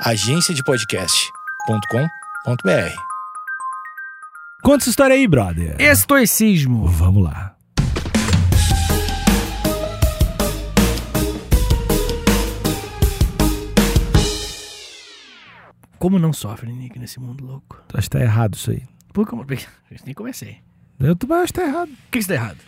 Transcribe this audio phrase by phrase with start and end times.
[0.00, 3.00] agenciadepodcast.com.br.
[4.62, 5.74] Conta essa história aí, brother.
[5.80, 6.86] Estoicismo.
[6.86, 7.56] Vamos lá.
[15.98, 17.82] Como não sofre, Nick, nesse mundo louco?
[17.94, 18.82] Acho que tá errado isso aí.
[19.14, 19.46] Por como?
[20.04, 20.58] Nem comecei.
[21.00, 21.88] Eu também acho que tá errado.
[21.88, 22.58] O que está errado?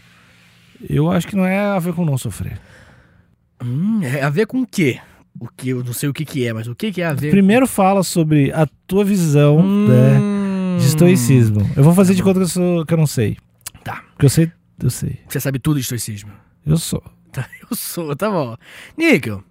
[0.88, 2.58] Eu acho que não é a ver com não sofrer.
[3.62, 4.98] Hum, é a ver com o quê?
[5.40, 7.12] O que eu não sei o que que é, mas o que que é a
[7.12, 7.30] ver?
[7.30, 11.60] Primeiro fala sobre a tua visão né, Hum, de estoicismo.
[11.77, 13.36] Eu vou fazer de conta que eu, sou- que eu não sei.
[13.84, 14.02] Tá.
[14.12, 14.50] Porque eu sei,
[14.83, 15.19] eu sei.
[15.28, 16.30] Você sabe tudo de estoicismo.
[16.66, 17.02] Eu sou.
[17.33, 18.56] Tá, eu sou, tá bom.
[18.96, 19.42] Níquel,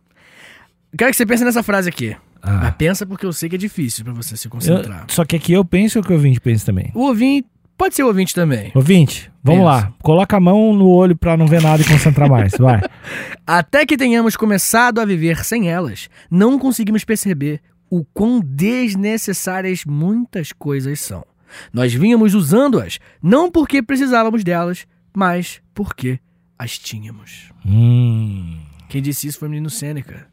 [0.98, 2.16] quero que você pense nessa frase aqui.
[2.44, 5.06] Mas Ah, pensa porque eu sei que é difícil pra você se eu- concentrar.
[5.10, 6.92] só que aqui eu penso o que o ouvinte pensa também.
[6.94, 8.72] O ouvinte, pode ser o ouvinte também.
[8.76, 9.72] Ouvinte, vamos Pensa.
[9.88, 9.94] lá.
[10.02, 12.54] Coloca a mão no olho pra não ver nada e concentrar mais.
[12.60, 12.82] Vai.
[13.46, 20.52] Até que tenhamos começado a viver sem elas, não conseguimos perceber o quão desnecessárias muitas
[20.52, 21.24] coisas são.
[21.72, 26.20] Nós vínhamos usando-as não porque precisávamos delas, mas porque
[26.60, 27.52] as tínhamos.
[27.66, 28.58] Hum.
[28.90, 30.28] Quem disse isso foi o menino Sêneca.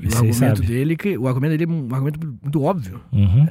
[0.00, 0.66] E o argumento sabe.
[0.66, 3.46] dele, que- o argumento dele é um argumento muito óbvio, Uhum.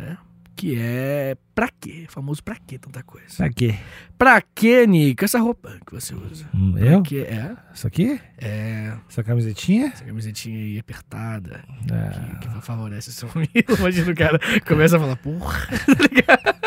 [0.63, 2.05] Que é pra quê?
[2.07, 3.43] Famoso pra quê tanta coisa?
[3.45, 3.77] Aqui.
[4.17, 5.25] Pra quê, Nico?
[5.25, 6.45] Essa roupa que você usa.
[6.55, 7.01] Hum, Pra Eu?
[7.03, 7.27] quê?
[7.29, 8.17] É, Isso aqui?
[8.37, 8.93] é.
[9.09, 9.87] Essa camisetinha?
[9.87, 11.65] Essa camisetinha aí apertada.
[11.91, 13.51] Ah, que favorece o seu amigo.
[13.77, 15.67] Imagina o cara começa a falar, porra.
[15.85, 16.63] tá ligado?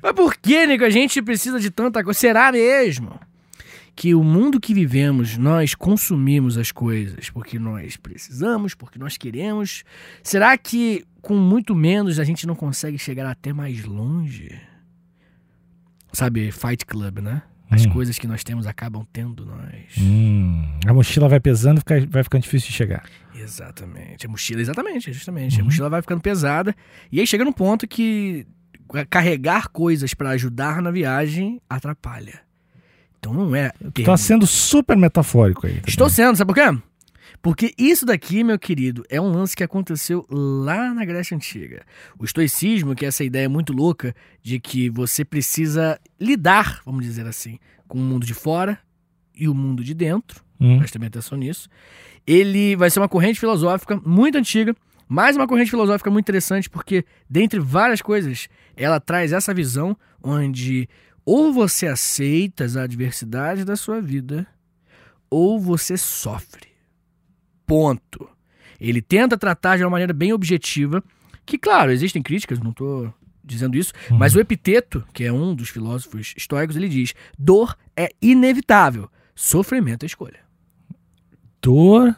[0.00, 2.18] Mas por que, Nico, a gente precisa de tanta coisa?
[2.20, 3.18] Será mesmo
[3.94, 9.84] que o mundo que vivemos, nós consumimos as coisas porque nós precisamos, porque nós queremos?
[10.22, 14.58] Será que com muito menos a gente não consegue chegar até mais longe?
[16.12, 17.42] Sabe, Fight Club, né?
[17.70, 17.90] As Hum.
[17.90, 19.96] coisas que nós temos acabam tendo nós.
[19.96, 20.64] hum.
[20.84, 23.04] A mochila vai pesando fica- vai ficando difícil de chegar.
[23.34, 24.26] Exatamente.
[24.26, 25.56] A mochila, exatamente, justamente.
[25.56, 25.66] A Uhum.
[25.66, 26.74] mochila vai ficando pesada.
[27.12, 28.44] E aí chega num ponto que
[29.08, 32.40] carregar coisas pra ajudar na viagem atrapalha.
[33.20, 33.70] Então não é.
[33.70, 34.10] Tu termo.
[34.10, 35.80] tá sendo super metafórico aí.
[35.86, 36.82] Estou sendo, sabe por quê?
[37.42, 41.82] Porque isso daqui, meu querido, é um lance que aconteceu lá na Grécia Antiga.
[42.18, 47.26] O estoicismo, que é essa ideia muito louca de que você precisa lidar, vamos dizer
[47.26, 48.78] assim, com o mundo de fora
[49.34, 50.76] e o mundo de dentro Hum.
[50.78, 51.68] preste bem atenção nisso.
[52.26, 54.76] Ele vai ser uma corrente filosófica muito antiga,
[55.08, 60.86] mas uma corrente filosófica muito interessante porque, dentre várias coisas, ela traz essa visão onde
[61.32, 64.46] ou você aceita as adversidades da sua vida,
[65.30, 66.68] ou você sofre.
[67.66, 68.28] Ponto.
[68.80, 71.02] Ele tenta tratar de uma maneira bem objetiva,
[71.46, 73.14] que, claro, existem críticas, não estou
[73.44, 74.18] dizendo isso, Uhum.
[74.18, 80.02] mas o Epiteto, que é um dos filósofos estoicos, ele diz: dor é inevitável, sofrimento
[80.02, 80.40] é escolha.
[81.62, 82.16] Dor.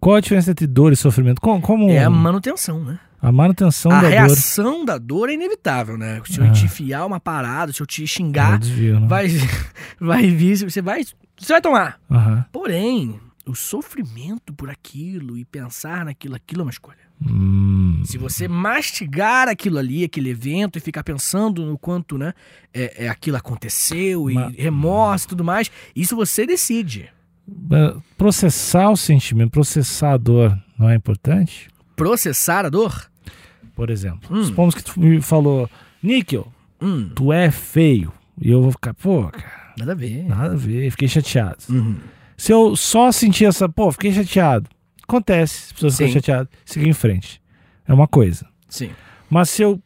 [0.00, 1.40] Qual a diferença entre dor e sofrimento?
[1.40, 2.98] Como, como É a manutenção, né?
[3.20, 4.10] A manutenção a da dor.
[4.10, 6.20] reação da dor é inevitável, né?
[6.26, 6.50] Se eu Ah.
[6.52, 9.06] te enfiar uma parada, se eu te É xingar, desvio, né?
[9.06, 9.26] vai,
[10.00, 11.04] vai vir, você vai,
[11.36, 12.00] você vai tomar.
[12.10, 12.44] Aham.
[12.52, 16.98] Porém, o sofrimento por aquilo e pensar naquilo, aquilo é uma escolha.
[17.20, 18.00] Hum.
[18.04, 22.32] Se você mastigar aquilo ali, aquele evento, e ficar pensando no quanto, né,
[22.72, 27.08] é, é aquilo aconteceu, e remorso e tudo mais, isso você decide.
[27.72, 31.68] É, Processar o sentimento, processar a dor não é importante?
[31.98, 33.10] Processar a dor?
[33.74, 34.44] Por exemplo, Hum.
[34.44, 35.68] supomos que tu me falou,
[36.02, 36.50] Níquel,
[36.80, 38.12] Hum, tu é feio.
[38.40, 40.24] E eu vou ficar, pô, cara, nada a ver.
[40.24, 41.58] nada a ver, fiquei chateado.
[41.68, 41.96] Uhum.
[42.36, 44.68] Se eu só sentir essa, pô, fiquei chateado.
[45.02, 46.12] Acontece, as pessoas ficam Sim.
[46.14, 47.40] chateadas, seguir em frente.
[47.86, 48.46] É uma coisa.
[48.68, 48.90] Sim.
[49.28, 49.80] Mas se eu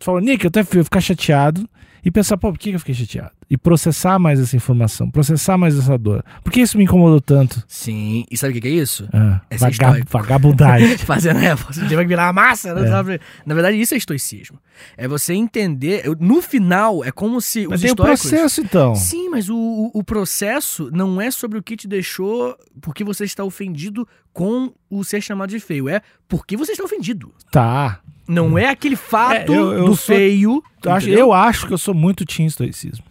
[0.00, 1.68] falar, Nick, eu até ficar chateado
[2.04, 3.30] e pensar, pô, por que eu fiquei chateado?
[3.50, 6.22] E processar mais essa informação, processar mais essa dor.
[6.44, 7.62] Por que isso me incomodou tanto?
[7.66, 8.24] Sim.
[8.30, 9.08] E sabe o que é isso?
[9.12, 10.06] Ah, É ser vaga- estoico.
[10.10, 10.98] vagabundagem.
[10.98, 12.86] Fazendo, é, você vai virar massa, né?
[12.88, 13.20] É.
[13.46, 14.58] Na verdade, isso é estoicismo.
[14.96, 16.04] É você entender.
[16.20, 18.94] No final, é como se Mas os tem o processo, então.
[18.94, 23.24] Sim, mas o, o, o processo não é sobre o que te deixou porque você
[23.24, 25.88] está ofendido com o ser chamado de feio.
[25.88, 27.32] É porque você está ofendido.
[27.50, 28.00] Tá.
[28.28, 30.62] Não é aquele fato É, eu- eu do sou- feio.
[30.84, 33.04] Eu acho, eu acho que eu sou muito team estoicismo.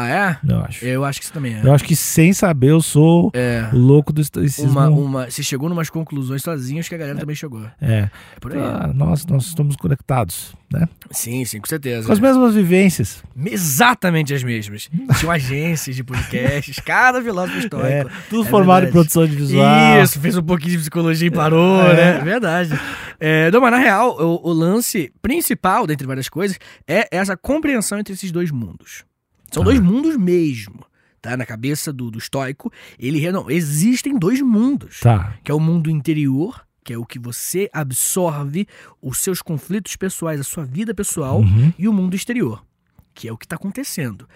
[0.00, 0.38] Ah, é?
[0.52, 0.84] Eu acho.
[0.84, 1.60] Eu acho que isso também é.
[1.64, 3.68] Eu acho que sem saber eu sou É.
[3.72, 4.70] louco do estoicismo.
[4.70, 7.64] Uma, uma, você chegou numas conclusões sozinho, acho que a galera também chegou.
[7.80, 7.98] É.
[7.98, 8.10] É
[8.40, 8.60] por aí.
[8.60, 10.88] Ah, nós, nós estamos conectados, né?
[11.10, 12.06] Sim, sim, com certeza.
[12.06, 13.22] Com as mesmas vivências.
[13.44, 14.88] Exatamente as mesmas.
[15.18, 17.88] Tinham agências de podcasts, cada filósofo histórico.
[17.88, 18.92] É, tudo É formado em verdade.
[18.92, 20.02] produção de visual.
[20.02, 21.94] Isso, fez um pouquinho de psicologia e parou, É.
[22.18, 22.18] né?
[22.24, 22.78] Verdade.
[23.18, 27.98] É, não, mas na real, o, o lance principal, dentre várias coisas, é essa compreensão
[27.98, 29.04] entre esses dois mundos.
[29.50, 29.64] São Ah.
[29.64, 30.84] dois mundos mesmo.
[31.20, 31.36] Tá?
[31.36, 35.00] Na cabeça do, do estoico, ele não, existem dois mundos.
[35.00, 35.34] Tá.
[35.42, 38.66] Que é o mundo interior, que é o que você absorve
[39.02, 41.72] os seus conflitos pessoais, a sua vida pessoal Uhum.
[41.78, 42.64] e o mundo exterior,
[43.12, 44.28] que é o que está acontecendo.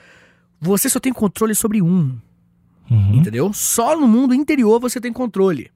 [0.60, 2.18] Você só tem controle sobre um,
[2.90, 3.14] Uhum.
[3.14, 3.52] entendeu?
[3.52, 5.70] Só no mundo interior você tem controle.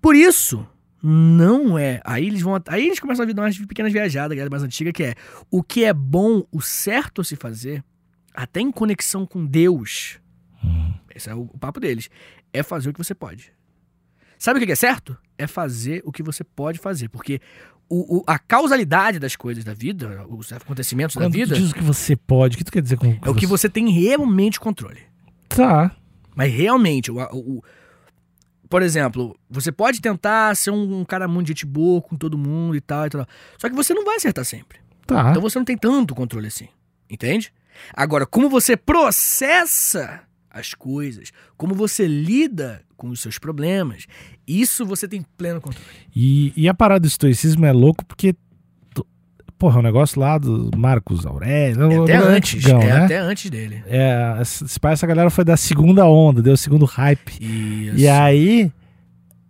[0.00, 0.66] Por isso,
[1.02, 2.00] não é.
[2.04, 2.60] Aí eles vão.
[2.68, 5.14] Aí eles começam a dar umas pequenas viajadas, galera mais antiga, que é
[5.50, 7.84] o que é bom, o certo a se fazer,
[8.34, 10.18] até em conexão com Deus.
[11.14, 12.10] Esse é o, o papo deles.
[12.52, 13.52] É fazer o que você pode.
[14.38, 15.16] Sabe o que que é certo?
[15.38, 17.08] É fazer o que você pode fazer.
[17.08, 17.40] Porque
[17.88, 21.70] o, o- a causalidade das coisas da vida, os acontecimentos Quando da vida, tu diz
[21.70, 23.88] o que você pode, o que tu quer dizer com é o que você tem
[23.90, 25.00] realmente controle.
[25.48, 25.94] Tá.
[26.34, 27.62] Mas realmente, o, o- o-
[28.68, 32.74] por exemplo, você pode tentar ser um, um cara muito gente boa com todo mundo
[32.74, 33.26] e tal, e tal.
[33.58, 34.78] Só que você não vai acertar sempre.
[35.06, 35.30] Tá.
[35.30, 36.66] Então você não tem tanto controle assim.
[37.08, 37.52] Entende?
[37.92, 44.06] Agora, como você processa as coisas, como você lida com os seus problemas,
[44.46, 45.86] isso você tem pleno controle.
[46.14, 48.34] E, e a parada do estoicismo é louco porque.
[49.58, 51.90] Porra, é um negócio lá do Marcos Aurélio.
[51.90, 53.04] É até antes, antigão, é né?
[53.04, 53.82] até antes dele.
[53.86, 54.42] É,
[54.80, 57.38] pai, essa galera foi da segunda onda, deu o segundo hype.
[57.40, 57.96] Isso.
[57.96, 58.70] E aí.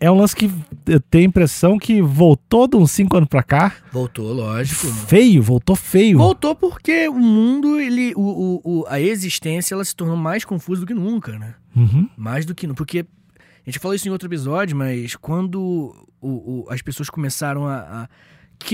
[0.04, 0.50] É um lance que
[0.86, 3.74] eu tenho a impressão que voltou de uns 5 anos pra cá.
[3.90, 4.86] Voltou, lógico.
[4.86, 6.18] Feio, voltou feio.
[6.18, 10.82] Voltou porque o mundo, ele, o, o- o- a existência, ela se tornou mais confusa
[10.82, 11.54] do que nunca, né?
[11.74, 12.08] Uhum.
[12.16, 12.76] Mais do que nunca.
[12.76, 13.06] Porque
[13.36, 17.76] a gente falou isso em outro episódio, mas quando o- o- as pessoas começaram a,
[18.02, 18.08] a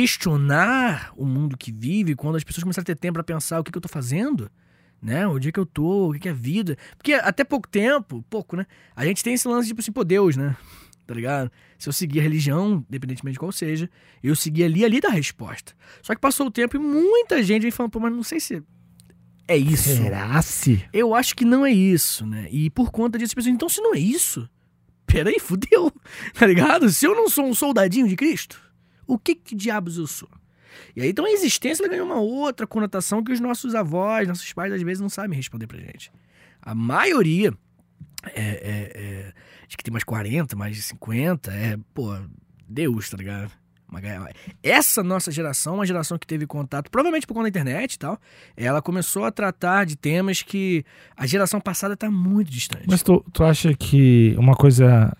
[0.04, 3.64] questionar o mundo que vive, quando as pessoas começaram a ter tempo pra pensar o
[3.64, 4.50] que, que eu tô fazendo,
[5.00, 5.26] né?
[5.26, 6.76] Onde é que eu tô, o que, que é vida.
[6.96, 8.66] Porque até pouco tempo, pouco, né?
[8.96, 10.56] A gente tem esse lance tipo assim, pô, Deus, né?
[11.10, 11.50] Tá ligado?
[11.76, 13.90] Se eu seguir a religião, independentemente de qual seja,
[14.22, 15.72] eu segui ali, ali dá a resposta.
[16.00, 18.62] Só que passou o tempo e muita gente vem falando, pô, mas não sei se
[19.48, 19.88] é isso.
[19.96, 20.84] Será se?
[20.92, 22.46] Eu acho que não é isso, né?
[22.52, 24.48] E por conta disso, as pessoas, então se não é isso,
[25.04, 25.92] peraí, fudeu,
[26.32, 26.88] tá ligado?
[26.90, 28.62] Se eu não sou um soldadinho de Cristo,
[29.04, 30.28] o que que diabos eu sou?
[30.94, 34.72] E aí, então a existência ganhou uma outra conotação que os nossos avós, nossos pais,
[34.72, 36.12] às vezes não sabem responder pra gente.
[36.62, 37.52] A maioria,
[38.26, 39.34] é, é, é,
[39.70, 42.12] acho que tem mais 40, mais de 50, é, pô,
[42.68, 43.52] Deus, tá ligado?
[44.62, 48.18] Essa nossa geração, uma geração que teve contato, provavelmente por conta da internet e tal,
[48.56, 50.84] ela começou a tratar de temas que
[51.16, 52.86] a geração passada tá muito distante.
[52.88, 55.16] Mas tu, tu acha que uma coisa.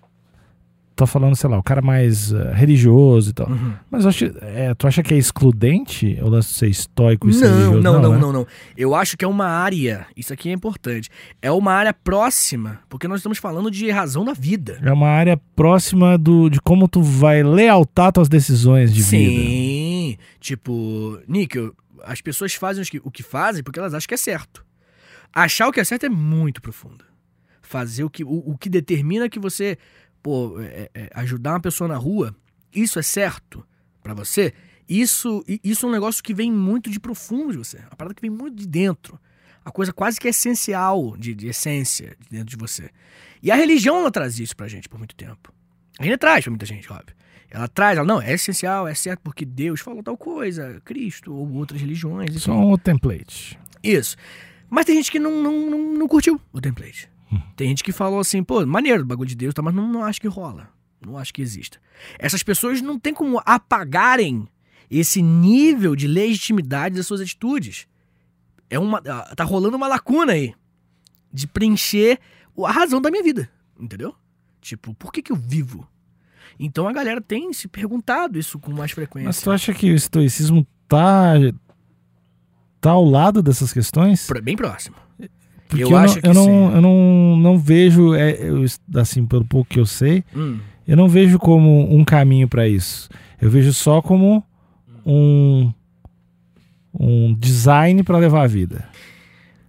[1.00, 3.48] Tô falando, sei lá, o cara mais eh, religioso e tal.
[3.48, 3.72] Uhum.
[3.90, 7.46] Mas acho, é, tu acha que é excludente o lance de ser estoico e ser
[7.48, 7.80] Não, religioso?
[7.80, 8.18] não, não, né?
[8.18, 8.46] não, não.
[8.76, 11.08] Eu acho que é uma área, isso aqui é importante,
[11.40, 14.78] é uma área próxima, porque nós estamos falando de razão da vida.
[14.82, 19.40] É uma área próxima do, de como tu vai lealtar tuas decisões de vida.
[19.40, 21.74] Sim, tipo, Níquel,
[22.04, 24.62] as pessoas fazem o que fazem porque elas acham que é certo.
[25.32, 27.06] Achar o que é certo é muito profundo.
[27.62, 29.78] Fazer o que, o, o que determina que você,
[30.22, 32.34] pô, é- é- ajudar uma pessoa na rua,
[32.74, 33.66] isso é certo
[34.02, 34.52] pra você.
[34.88, 37.78] Isso, isso é um negócio que vem muito de profundo de você.
[37.90, 39.20] A parada que vem muito de dentro.
[39.64, 42.90] A coisa quase que essencial, de, de essência, de dentro de você.
[43.42, 45.52] E a religião, ela traz isso pra gente por muito tempo.
[45.98, 47.14] Ainda traz pra muita gente, óbvio.
[47.50, 51.52] Ela traz, ela, não, é essencial, é certo porque Deus falou tal coisa, Cristo ou
[51.52, 52.42] outras religiões.
[52.42, 53.58] Só um template.
[53.82, 54.16] Isso.
[54.68, 57.08] Mas tem gente que não, não, não, não curtiu o template.
[57.56, 60.04] Tem gente que falou assim, pô, maneiro o bagulho de Deus, tá, mas não, não
[60.04, 60.68] acho que rola.
[61.04, 61.78] Não acho que exista.
[62.18, 64.48] Essas pessoas não tem como apagarem
[64.90, 67.86] esse nível de legitimidade das suas atitudes.
[68.68, 70.54] É uma, ah, tá rolando uma lacuna aí
[71.32, 72.18] de preencher
[72.64, 74.14] a razão da minha vida, entendeu?
[74.60, 75.88] Tipo, por que que eu vivo?
[76.58, 79.28] Então a galera tem se perguntado isso com mais frequência.
[79.28, 81.34] Mas tu acha que o estoicismo tá,
[82.80, 84.28] tá ao lado dessas questões?
[84.42, 84.96] Bem próximo.
[85.70, 88.64] Porque eu eu, acho não, que eu, não, eu não, não vejo, é, eu,
[88.96, 90.58] assim, pelo pouco que eu sei, Hum.
[90.86, 93.08] eu não vejo como um caminho pra isso.
[93.40, 94.44] Eu vejo só como
[95.06, 95.72] um,
[96.92, 98.86] um design pra levar a vida.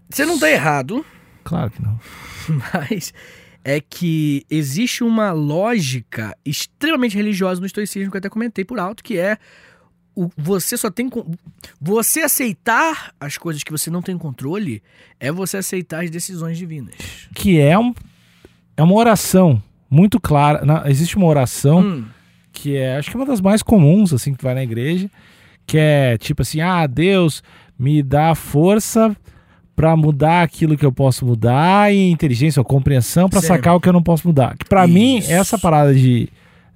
[0.09, 1.05] Você não tá errado,
[1.43, 1.99] Claro que não.
[2.73, 3.13] mas
[3.63, 9.03] é que existe uma lógica extremamente religiosa no estoicismo que eu até comentei por alto,
[9.03, 9.37] que é
[10.15, 11.09] o, você só tem
[11.79, 14.81] você aceitar as coisas que você não tem controle
[15.19, 16.95] é você aceitar as decisões divinas.
[17.33, 17.93] Que é, um,
[18.75, 20.65] é uma oração muito clara.
[20.65, 22.05] Na- existe uma oração Hum,
[22.51, 25.09] que é, acho que é uma das mais comuns, assim, que vai na igreja,
[25.65, 27.41] que é tipo assim, ah, Deus
[27.79, 29.15] me dá força
[29.75, 33.47] pra mudar aquilo que eu posso mudar e inteligência ou compreensão pra Sim.
[33.47, 34.55] sacar o que eu não posso mudar.
[34.57, 36.27] Que para mim essa parada de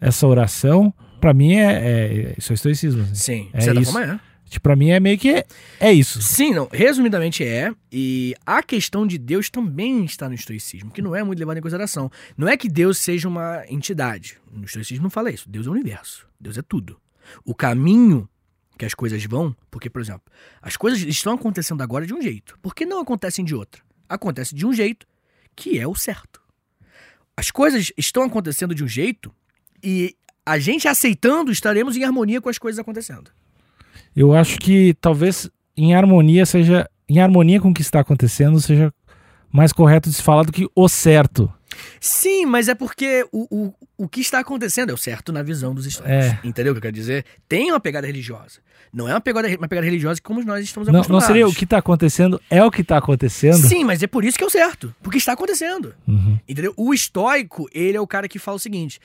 [0.01, 0.93] essa oração,
[1.25, 3.01] pra mim é, é isso é estoicismo.
[3.01, 3.15] assim.
[3.15, 3.91] sim, É certa isso.
[3.91, 4.19] forma é.
[4.47, 5.43] Tipo, pra mim é meio que é,
[5.79, 6.21] é isso.
[6.21, 6.69] Sim, não.
[6.71, 7.73] Resumidamente é.
[7.91, 11.61] E a questão de Deus também está no estoicismo, que não é muito levado em
[11.61, 12.11] consideração.
[12.37, 14.37] Não é que Deus seja uma entidade.
[14.53, 15.49] No estoicismo não fala isso.
[15.49, 16.27] Deus é o universo.
[16.39, 17.01] Deus é tudo.
[17.43, 18.29] O caminho
[18.77, 22.55] que as coisas vão, porque, por exemplo, as coisas estão acontecendo agora de um jeito.
[22.61, 23.83] Por que não acontecem de outro?
[24.07, 25.07] Acontece de um jeito
[25.55, 26.39] que é o certo.
[27.35, 29.33] As coisas estão acontecendo de um jeito
[29.83, 30.15] e
[30.45, 33.31] a gente aceitando estaremos em harmonia com as coisas acontecendo.
[34.15, 36.89] Eu acho que talvez em harmonia seja.
[37.07, 38.91] Em harmonia com o que está acontecendo, seja
[39.51, 41.51] mais correto de se falar do que o certo.
[41.99, 45.73] Sim, mas é porque o, o, o que está acontecendo é o certo na visão
[45.73, 46.11] dos estoicos.
[46.11, 46.39] É.
[46.43, 47.25] Entendeu o que eu quero dizer?
[47.47, 48.59] Tem uma pegada religiosa.
[48.91, 51.65] Não é uma pegada, uma pegada religiosa como nós estamos Não, não seria o que
[51.65, 53.67] está acontecendo, é o que está acontecendo.
[53.67, 54.95] Sim, mas é por isso que é o certo.
[55.03, 55.93] Porque está acontecendo.
[56.07, 56.39] Uhum.
[56.47, 56.73] Entendeu?
[56.77, 58.99] O estoico, ele é o cara que fala o seguinte: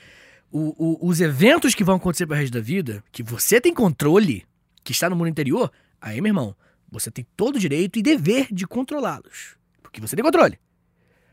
[0.51, 4.45] o- o- os eventos que vão acontecer pro resto da vida, que você tem controle,
[4.83, 6.55] que está no mundo interior, aí, meu irmão,
[6.91, 9.57] você tem todo o direito e dever de controlá-los.
[9.83, 10.59] Porque você tem controle.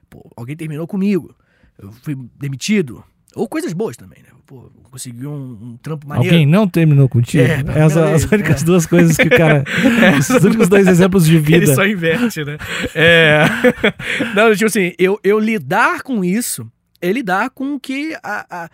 [0.10, 1.36] Pô, alguém terminou comigo,
[1.78, 3.04] eu fui demitido.
[3.36, 4.30] Ou coisas boas também, né?
[4.46, 5.34] Pô, consegui um,
[5.74, 6.34] um trampo maneiro.
[6.34, 7.44] Alguém não terminou contigo?
[7.44, 8.66] É, Essas as únicas é.
[8.66, 9.64] duas coisas que o cara.
[10.18, 11.58] Os únicos dois exemplos de vida.
[11.66, 12.58] Ele só inverte, né?
[12.96, 13.44] É.
[14.34, 16.72] Não, tipo assim, eu, eu lidar com isso
[17.02, 18.70] é lidar com o que a, a-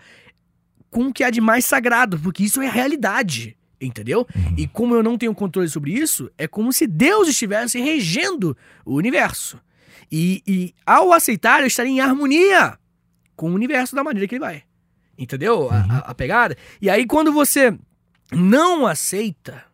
[0.94, 3.56] com o que há de mais sagrado, porque isso é a realidade.
[3.80, 4.24] Entendeu?
[4.56, 8.94] E como eu não tenho controle sobre isso, é como se Deus estivesse regendo o
[8.94, 9.58] universo.
[10.10, 12.78] E, e ao aceitar, eu estaria em harmonia
[13.36, 14.62] com o universo da maneira que ele vai.
[15.18, 15.68] Entendeu?
[15.70, 16.56] A, a- a pegada.
[16.80, 17.76] E aí, quando você
[18.32, 19.64] não aceita,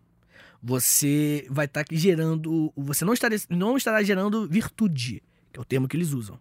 [0.63, 2.73] você vai estar gerando.
[2.77, 5.23] Você não estará, não estará gerando virtude,
[5.53, 6.39] que é o termo que eles usam.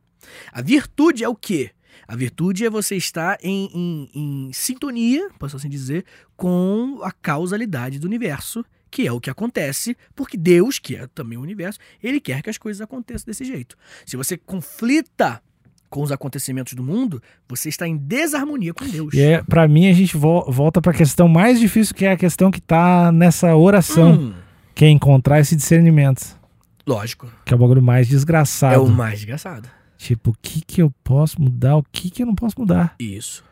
[0.51, 1.71] A virtude é o quê?
[2.07, 4.09] A virtude é você estar em, em-
[4.47, 6.05] em sintonia, posso assim dizer,
[6.35, 11.37] com a causalidade do universo, que é o que acontece, porque Deus, que é também
[11.37, 13.75] o universo, ele quer que as coisas aconteçam desse jeito.
[14.05, 15.41] Se você conflita
[15.89, 19.13] com os acontecimentos do mundo, você está em desarmonia com Deus.
[19.13, 22.17] E é, pra mim, a gente vo- volta pra questão mais difícil, que é a
[22.17, 24.33] questão que tá nessa oração, Hum,
[24.75, 26.37] que é encontrar esse discernimento.
[26.85, 27.31] lógico.
[27.45, 28.73] Que é o bagulho mais desgraçado.
[28.73, 29.69] É o mais desgraçado.
[29.99, 32.95] Tipo, o que que eu posso mudar, o que que eu não posso mudar.
[32.97, 33.43] Isso.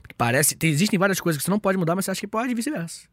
[0.00, 0.54] Porque parece.
[0.54, 2.54] Tem, existem várias coisas que você não pode mudar, mas você acha que pode e
[2.54, 3.08] vice-versa.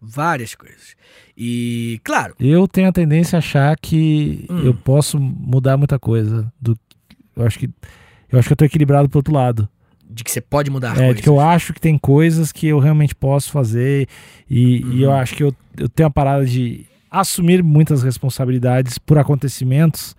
[0.00, 0.96] Várias coisas.
[1.36, 4.58] E, claro, Eu tenho a tendência a achar que Hum.
[4.64, 6.52] eu posso mudar muita coisa.
[6.60, 6.76] Do,
[7.36, 7.70] eu acho que
[8.30, 9.68] eu acho que eu tô equilibrado pro outro lado.
[10.08, 11.16] de que você pode mudar É, coisas.
[11.16, 14.08] de que eu acho que tem coisas que eu realmente posso fazer
[14.50, 15.16] e, e eu Uhum.
[15.16, 20.16] acho que eu, eu tenho a parada de assumir muitas responsabilidades por acontecimentos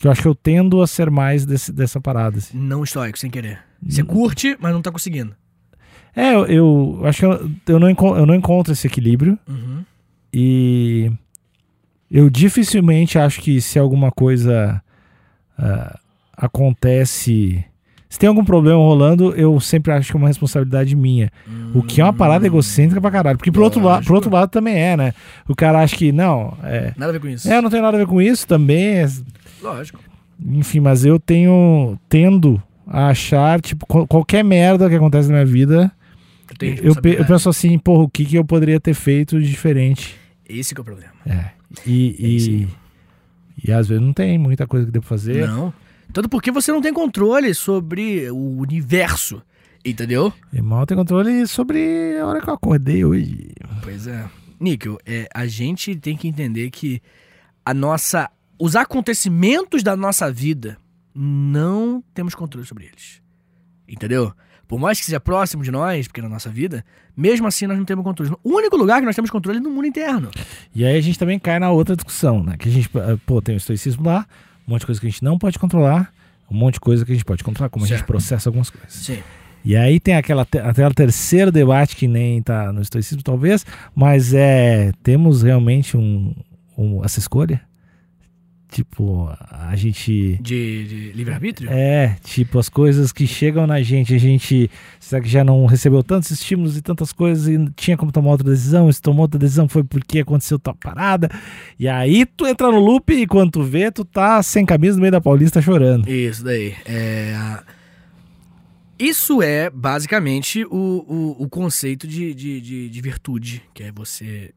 [0.00, 2.38] que eu acho que eu tendo a ser mais desse- dessa parada.
[2.38, 2.56] assim.
[2.58, 3.58] Não estoico, sem querer.
[3.86, 5.32] Você curte, mas não tá conseguindo.
[6.16, 9.84] É, eu, eu acho que eu, eu, não, eu não encontro esse equilíbrio Uhum.
[10.34, 11.12] e
[12.10, 14.82] eu dificilmente acho que se alguma coisa
[15.58, 15.98] ah,
[16.36, 17.64] acontece.
[18.08, 21.30] Se tem algum problema rolando, eu sempre acho que é uma responsabilidade minha.
[21.72, 23.38] O que é uma parada egocêntrica pra caralho.
[23.38, 25.14] Porque pro outro, lado, pro outro lado também é, né?
[25.48, 26.92] O cara acha que, não, é.
[26.96, 27.48] Nada a ver com isso.
[27.48, 28.96] É, não tenho nada a ver com isso também.
[28.96, 29.08] é-
[29.62, 30.00] Lógico.
[30.44, 31.98] enfim, mas eu tenho.
[32.08, 35.92] tendo a achar, tipo, qual- qualquer merda que acontece na minha vida,
[36.60, 40.16] Eu eu, penso assim, porra, o que, que eu poderia ter feito de diferente?
[40.48, 41.12] Esse que é o problema.
[41.24, 41.50] É.
[41.86, 42.68] E, É e,
[43.68, 45.46] e às vezes não tem muita coisa que dê pra fazer.
[45.46, 45.72] Não.
[46.12, 49.40] Tanto porque você não tem controle sobre o universo.
[49.84, 50.32] Entendeu?
[50.52, 53.52] E mal tem controle sobre a hora que eu acordei hoje.
[53.82, 54.24] Pois é.
[54.58, 57.00] Níquel, é, a gente tem que entender que
[57.64, 58.28] a nossa.
[58.60, 60.76] Os acontecimentos da nossa vida
[61.14, 63.20] não temos controle sobre eles.
[63.88, 64.32] Entendeu?
[64.68, 66.84] Por mais que seja próximo de nós, porque na nossa vida,
[67.16, 68.30] mesmo assim nós não temos controle.
[68.44, 70.30] O único lugar que nós temos controle é no mundo interno.
[70.74, 72.56] E aí a gente também cai na outra discussão, né?
[72.56, 74.26] Que a gente, eh, pô, tem o estoicismo lá,
[74.68, 76.12] um monte de coisa que a gente não pode controlar,
[76.48, 78.06] um monte de coisa que a gente pode controlar, como a gente Certo.
[78.06, 78.92] processa algumas coisas.
[78.92, 79.18] Sim.
[79.64, 84.92] E aí tem aquela, aquela terceiro debate que nem tá no estoicismo, talvez, mas é.
[85.02, 86.32] Temos realmente um,
[86.78, 87.60] um- essa escolha?
[88.70, 90.38] Tipo, a gente.
[90.40, 91.68] De, de livre-arbítrio?
[91.70, 94.70] É, tipo, as coisas que chegam na gente, a gente.
[95.00, 98.48] Será que já não recebeu tantos estímulos e tantas coisas e tinha como tomar outra
[98.48, 98.90] decisão?
[98.92, 101.28] Se tomou outra decisão foi porque aconteceu tal parada.
[101.78, 105.00] E aí tu entra no loop e quando tu vê, tu tá sem camisa no
[105.00, 106.08] meio da Paulista chorando.
[106.08, 106.74] Isso daí.
[106.84, 107.34] É,
[109.00, 114.52] Isso é basicamente o, o, o conceito de, de, de, de virtude, que é você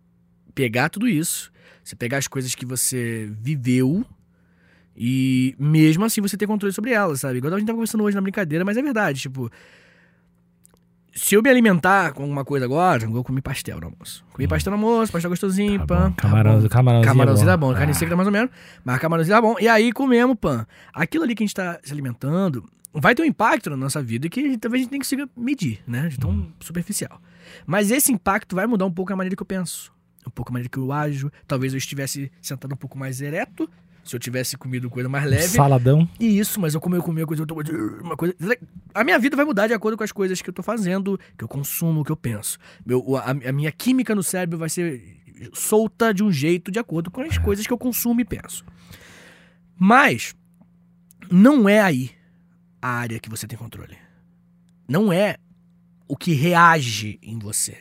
[0.54, 1.52] pegar tudo isso,
[1.84, 4.06] você pegar as coisas que você viveu
[4.96, 7.38] e mesmo assim você ter controle sobre elas, sabe?
[7.40, 9.50] Igual a gente tava conversando hoje na brincadeira, mas é verdade, tipo.
[11.16, 14.24] se eu me alimentar com alguma coisa agora, eu vou comer pastel no almoço.
[14.34, 16.12] Comi pastel no almoço, pastel gostosinho, Tá pã.
[16.18, 18.52] Camarão, camarãozinho, Camarãozinho é tá bom, carne Ah, seca tá mais ou menos,
[18.84, 19.56] mas camarãozinho tá bom.
[19.60, 20.66] E aí comemos pão.
[20.94, 22.64] Aquilo ali que a gente tá se alimentando
[22.94, 26.08] vai ter um impacto na nossa vida que talvez a gente nem consiga medir, né?
[26.08, 26.52] De tão Hum.
[26.60, 27.20] superficial.
[27.66, 29.92] Mas esse impacto vai mudar um pouco a maneira que eu penso,
[30.28, 31.32] um pouco a maneira que eu ajo.
[31.48, 33.70] Talvez eu estivesse sentado um pouco mais ereto,
[34.04, 35.48] se eu tivesse comido coisa mais leve.
[35.48, 36.08] Saladão.
[36.20, 37.56] E isso, mas eu comi, eu comi uma coisa, eu tô
[38.02, 38.36] uma coisa.
[38.94, 41.44] A minha vida vai mudar de acordo com as coisas que eu tô fazendo, que
[41.44, 42.58] eu consumo, que eu penso.
[42.86, 45.22] Meu, a, a minha química no cérebro vai ser
[45.54, 48.66] solta de um jeito de acordo com as coisas que eu consumo e penso.
[49.78, 50.36] Mas
[51.32, 52.12] não é aí
[52.82, 53.98] a área que você tem controle.
[54.88, 55.38] Não é
[56.08, 57.78] o que reage em você.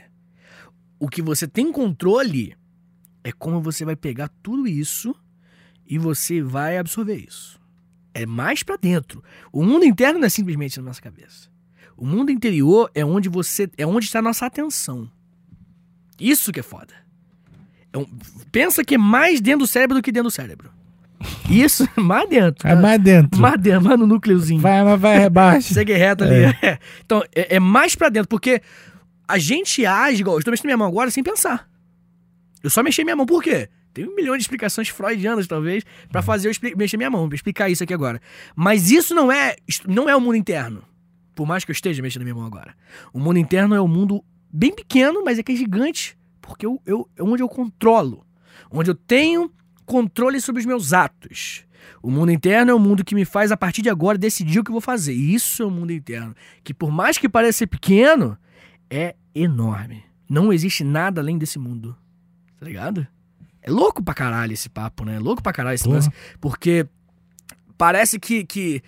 [1.03, 2.57] O que você tem controle
[3.25, 5.13] é como você vai pegar tudo isso
[5.85, 7.61] e você vai absorver isso.
[8.15, 9.21] É mais pra dentro.
[9.53, 11.49] O mundo interno não é simplesmente na nossa cabeça.
[11.97, 15.11] O mundo interior é onde você é onde está a nossa atenção.
[16.21, 16.95] Isso que é foda.
[17.93, 18.07] É um-
[18.53, 20.71] pensa que é mais dentro do cérebro do que dentro do cérebro.
[21.51, 22.69] Isso, mais dentro.
[22.69, 23.41] É mais dentro.
[23.41, 24.61] Mais dentro, mais no núcleozinho.
[24.61, 25.75] Vai, mas vai, rebaixa.
[25.75, 26.45] Segue reto ali.
[26.63, 26.79] É.
[27.05, 28.63] Então, é, é mais pra dentro, porque
[29.27, 30.37] a gente age igual.
[30.37, 31.69] Eu estou mexendo minha mão agora sem pensar.
[32.63, 33.69] Eu só mexi minha mão, por quê?
[33.93, 37.69] Tem um milhão de explicações freudianas, talvez, pra fazer eu mexer minha mão, pra explicar
[37.69, 38.21] isso aqui agora.
[38.57, 40.83] Mas isso não é, não é o mundo interno.
[41.35, 42.75] Por mais que eu esteja mexendo minha mão agora.
[43.13, 46.17] O mundo interno é um mundo bem pequeno, mas é que é gigante.
[46.41, 48.25] Porque eu, eu, é onde eu controlo.
[48.71, 49.51] Onde eu tenho
[49.85, 51.65] controle sobre os meus atos.
[52.03, 54.65] O mundo interno é o mundo que me faz, a partir de agora, decidir o
[54.65, 55.13] que eu vou fazer.
[55.13, 56.35] Isso é o mundo interno.
[56.65, 58.39] Que por mais que pareça pequeno,
[58.93, 60.05] é enorme.
[60.29, 61.97] Não existe nada além desse mundo.
[62.59, 63.07] Tá ligado?
[63.63, 65.17] É louco pra caralho esse papo, né?
[65.17, 65.97] É louco pra caralho esse Porra.
[65.97, 66.11] lance.
[66.39, 66.87] Porque
[67.79, 68.83] parece que, que.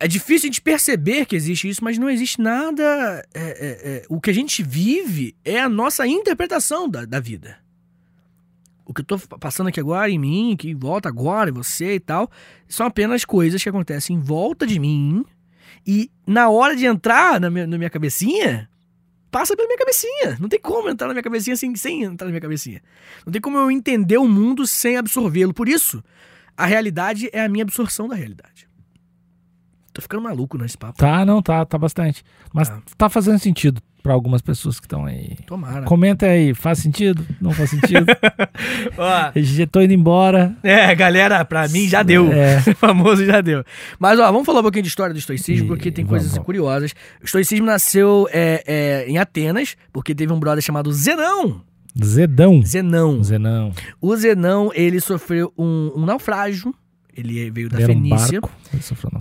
[0.00, 2.82] É difícil a gente perceber que existe isso, mas não existe nada.
[3.32, 7.58] é, é, é, o que a gente vive é a nossa interpretação da, da vida.
[8.84, 12.00] O que eu tô passando aqui agora em mim, que volta agora em você e
[12.00, 12.28] tal,
[12.66, 15.24] são apenas coisas que acontecem em volta de mim.
[15.86, 18.68] E na hora de entrar na minha, na minha cabecinha,
[19.30, 20.36] passa pela minha cabecinha.
[20.40, 22.82] Não tem como entrar na minha cabecinha sem, sem entrar na minha cabecinha.
[23.24, 25.54] Não tem como eu entender o mundo sem absorvê-lo.
[25.54, 26.02] Por isso,
[26.56, 28.69] a realidade é a minha absorção da realidade.
[29.92, 30.96] Tô ficando maluco nesse papo.
[30.98, 32.22] Tá, não, tá, tá bastante.
[32.52, 32.80] Mas Tá.
[32.96, 35.36] tá fazendo sentido pra algumas pessoas que estão aí.
[35.46, 35.82] Tomara.
[35.84, 37.26] Comenta aí, faz sentido?
[37.40, 38.06] Não faz sentido?
[38.96, 40.56] Ó, Já tô indo embora.
[40.62, 42.30] é, galera, pra mim já deu.
[42.32, 42.60] É.
[42.74, 43.64] famoso já deu.
[43.98, 46.30] Mas, ó, vamos falar um pouquinho de história do estoicismo, E- porque tem vamos, coisas
[46.32, 46.46] vamos.
[46.46, 46.92] curiosas.
[47.20, 51.62] O estoicismo nasceu é, é, em Atenas, porque teve um brother chamado Zenão.
[52.02, 52.62] Zedão.
[52.64, 53.22] Zenão.
[53.22, 53.72] Zenão.
[54.00, 56.72] O Zenão, ele sofreu um, um naufrágio.
[57.20, 58.40] Ele veio da Ele era um Fenícia.
[58.40, 58.52] barco.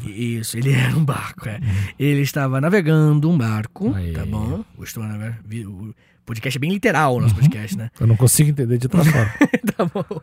[0.09, 1.59] Isso, ele era um barco, é.
[1.99, 4.63] Ele estava navegando um barco, tá bom?
[4.77, 5.03] Gostou,
[5.65, 5.93] O
[6.29, 7.89] podcast é bem literal, o nosso podcast, né?
[7.99, 9.31] Eu não consigo entender de outra forma.
[9.75, 10.21] tá bom.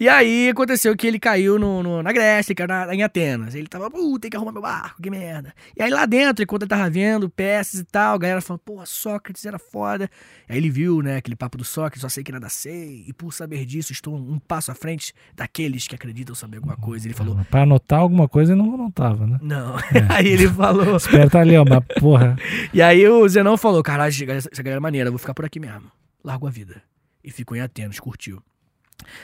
[0.00, 3.54] E aí aconteceu que ele caiu no, no- na Grécia, caiu na, em Atenas.
[3.54, 5.54] Ele tava, pô, tem que arrumar meu barco, que merda.
[5.76, 8.84] E aí lá dentro, enquanto ele tava vendo peças e tal, a galera falando, pô,
[8.84, 10.10] Sócrates era foda.
[10.48, 13.32] Aí ele viu, né, aquele papo do Sócrates, só sei que nada sei, e por
[13.32, 17.06] saber disso estou um passo à frente daqueles que acreditam saber alguma coisa.
[17.06, 19.38] Ele falou, Pra anotar alguma coisa, ele não anotava, né?
[19.40, 19.76] não.
[20.10, 22.36] aí ele falou, Esperta ali, ó, mas porra.
[22.74, 25.60] e aí o Zenão falou: caralho, essa galera- é maneira, eu vou ficar por aqui
[25.60, 25.90] mesmo.
[26.22, 26.82] Largou a vida.
[27.22, 28.42] E ficou em Atenas, curtiu.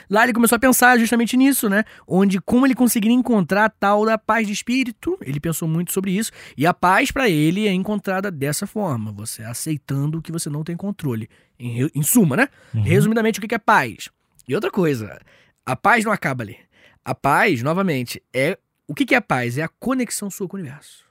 [0.09, 1.83] Lá ele começou a pensar justamente nisso, né?
[2.07, 5.17] Onde como ele conseguiria encontrar a tal da paz de espírito.
[5.21, 6.31] Ele pensou muito sobre isso.
[6.57, 10.63] E a paz pra ele é encontrada dessa forma: você aceitando o que você não
[10.63, 11.29] tem controle.
[11.59, 12.47] Em, em suma, né?
[12.73, 12.81] Uhum.
[12.81, 14.09] Resumidamente, o que é paz?
[14.47, 15.19] E outra coisa,
[15.65, 16.57] a paz não acaba ali.
[17.03, 18.57] A paz, novamente, é.
[18.87, 19.57] O que é paz?
[19.57, 21.05] É a conexão sua com o universo.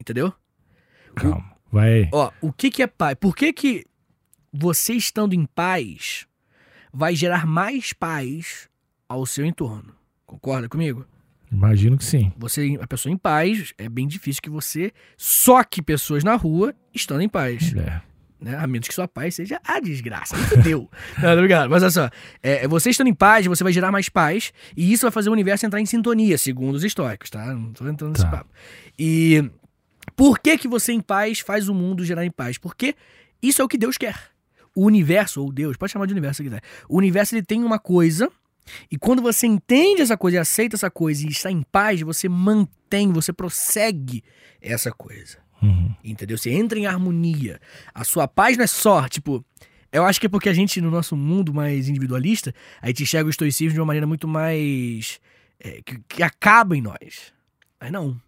[0.00, 0.32] Entendeu?
[1.14, 1.52] Calma.
[1.70, 2.08] Vai aí.
[2.12, 3.16] Ó, o que que é paz?
[3.20, 3.84] Por que que
[4.56, 6.26] você estando em paz
[6.92, 8.68] vai gerar mais paz
[9.08, 9.94] ao seu entorno?
[10.24, 11.04] Concorda comigo?
[11.50, 12.32] Imagino que sim.
[12.36, 17.20] Você, a pessoa em paz, é bem difícil que você soque pessoas na rua estando
[17.22, 17.72] em paz.
[17.76, 18.00] É.
[18.40, 18.56] Né?
[18.56, 20.36] A menos que sua paz seja a desgraça.
[20.36, 20.90] Fudeu.
[21.22, 21.70] Não, obrigado.
[21.70, 22.10] Mas olha só.
[22.42, 24.52] É, você estando em paz, você vai gerar mais paz.
[24.76, 27.46] E isso vai fazer o universo entrar em sintonia, segundo os estoicos, tá?
[27.54, 28.30] Não tô entrando nesse Tá.
[28.38, 28.50] papo.
[28.98, 29.48] E
[30.16, 32.58] por que que você em paz faz o mundo gerar em paz?
[32.58, 32.94] Porque
[33.40, 34.33] isso é o que Deus quer.
[34.74, 36.62] O universo, ou Deus, pode chamar de universo se quiser.
[36.88, 38.30] O universo ele tem uma coisa.
[38.90, 42.28] E quando você entende essa coisa e aceita essa coisa e está em paz, você
[42.28, 44.24] mantém, você prossegue
[44.60, 45.38] essa coisa.
[45.62, 45.94] Uhum.
[46.02, 46.36] Entendeu?
[46.36, 47.60] Você entra em harmonia.
[47.94, 49.44] A sua paz não é só, tipo.
[49.92, 53.28] Eu acho que é porque a gente, no nosso mundo mais individualista, a gente enxerga
[53.28, 55.20] o estoicismo de uma maneira muito mais.
[55.60, 57.32] é, que, que acaba em nós.
[57.80, 58.20] Mas não.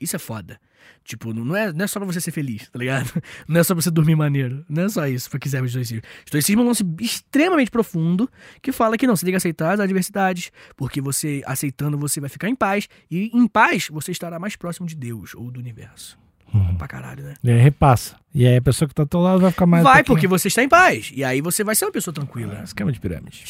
[0.00, 0.58] Isso é foda.
[1.04, 3.10] Tipo, não é, não é só pra você ser feliz, tá ligado?
[3.48, 4.64] Não é só pra você dormir maneiro.
[4.68, 6.02] Não é só isso pra quiser o estoicismo.
[6.24, 9.80] Estoicismo é um lance extremamente profundo que fala que não, você tem que aceitar as
[9.80, 12.88] adversidades, porque você, aceitando, você vai ficar em paz.
[13.10, 16.16] E em paz, você estará mais próximo de Deus ou do universo.
[16.54, 16.76] Uhum.
[16.76, 17.34] Pra caralho, né?
[17.42, 18.14] E aí repassa.
[18.34, 19.82] E aí a pessoa que tá do teu lado vai ficar mais.
[19.82, 21.10] vai, porque você está em paz.
[21.14, 22.58] E aí você vai ser uma pessoa tranquila.
[22.60, 23.44] Ah, Esquema de pirâmide.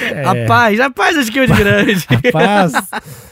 [0.00, 0.24] É.
[0.24, 2.06] A paz, a paz é de grande.
[2.08, 2.72] Rapaz.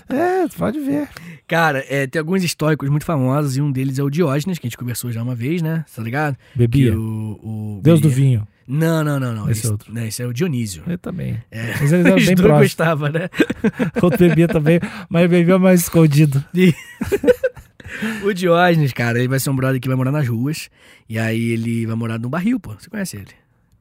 [0.09, 1.09] é, tu pode ver.
[1.49, 4.69] Cara, é, tem alguns históricos muito famosos e um deles é o Diógenes, que a
[4.69, 5.85] gente conversou já uma vez, né?
[5.97, 6.37] Tá ligado?
[6.55, 6.97] Bebia.
[6.97, 8.25] o, o- Deus do bebia.
[8.25, 8.49] vinho.
[8.71, 9.51] Não, não, não, não.
[9.51, 9.95] Esse é Esse, outro.
[9.95, 10.83] Não, esse é o Dionísio.
[10.87, 11.39] Eu também.
[11.51, 11.73] É.
[11.81, 12.59] Mas eles eram bem próximos.
[12.61, 13.31] gostava, né?
[14.03, 16.45] Outro bebia também, mas bebia mais escondido.
[18.23, 20.69] O Diógenes, cara, ele vai ser um brother que vai morar nas ruas.
[21.09, 22.75] E aí ele vai morar num barril, pô.
[22.79, 23.31] Você conhece ele?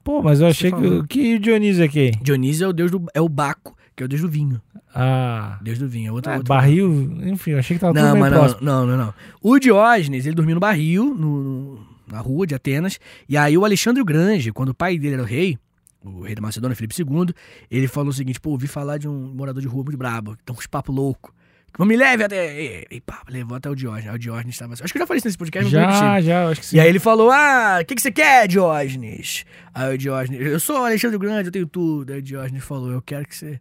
[0.03, 2.11] Pô, mas eu achei que, que o Dionísio é quem?
[2.21, 3.05] Dionísio é o deus do.
[3.13, 4.61] É o Baco, que é o deus do vinho.
[4.93, 6.09] Ah, Deus do vinho.
[6.09, 6.31] É outro.
[6.31, 8.61] outro barril, enfim, eu achei que tava tudo Não, bem mas próximo.
[8.61, 9.13] não, não, não, não.
[9.41, 12.99] O Diógenes, ele dormiu no barril, no, na rua de Atenas.
[13.27, 15.57] E aí o Alexandre o Grande, quando o pai dele era o rei,
[16.05, 17.33] o rei da Macedônia, Felipe II,
[17.71, 20.43] ele falou o seguinte: pô, ouvi falar de um morador de rua muito brabo, que
[20.43, 21.33] tem uns papos loucos.
[21.79, 22.61] Me leve até.
[22.61, 24.09] E, e pá, levou até o Diógenes.
[24.09, 24.73] Aí o Diógenes estava.
[24.73, 25.69] Acho que eu já falei isso nesse podcast.
[25.71, 26.77] Já, já, acho que sim.
[26.77, 29.43] E aí ele falou: Ah, o que, que você quer, Diógenes?
[29.73, 32.13] Aí o Diógenes, eu sou o Alexandre Grande, eu tenho tudo.
[32.13, 33.59] Aí o Diógenes falou: Eu quero que você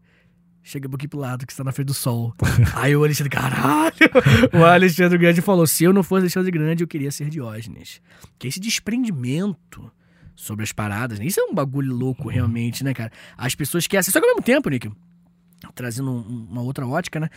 [0.87, 2.35] um pouquinho pro lado, que você tá na frente do sol.
[2.74, 3.92] aí o Alexandre, caralho!
[4.52, 8.00] O Alexandre Grande falou: Se eu não fosse Alexandre Grande, eu queria ser Diógenes.
[8.38, 9.90] Que esse desprendimento
[10.35, 11.26] sobre as paradas, né?
[11.26, 13.11] Isso é um bagulho louco, realmente, né, cara?
[13.38, 14.02] As pessoas querem.
[14.02, 14.90] Só que ao mesmo tempo, Nick,
[15.74, 17.31] trazendo um- uma outra ótica, né?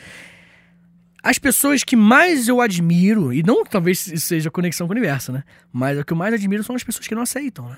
[1.21, 4.95] As pessoas que mais eu admiro, e não que talvez isso seja conexão com o
[4.97, 5.43] universo, né?
[5.71, 7.77] Mas o que eu mais admiro são as pessoas que não aceitam, né?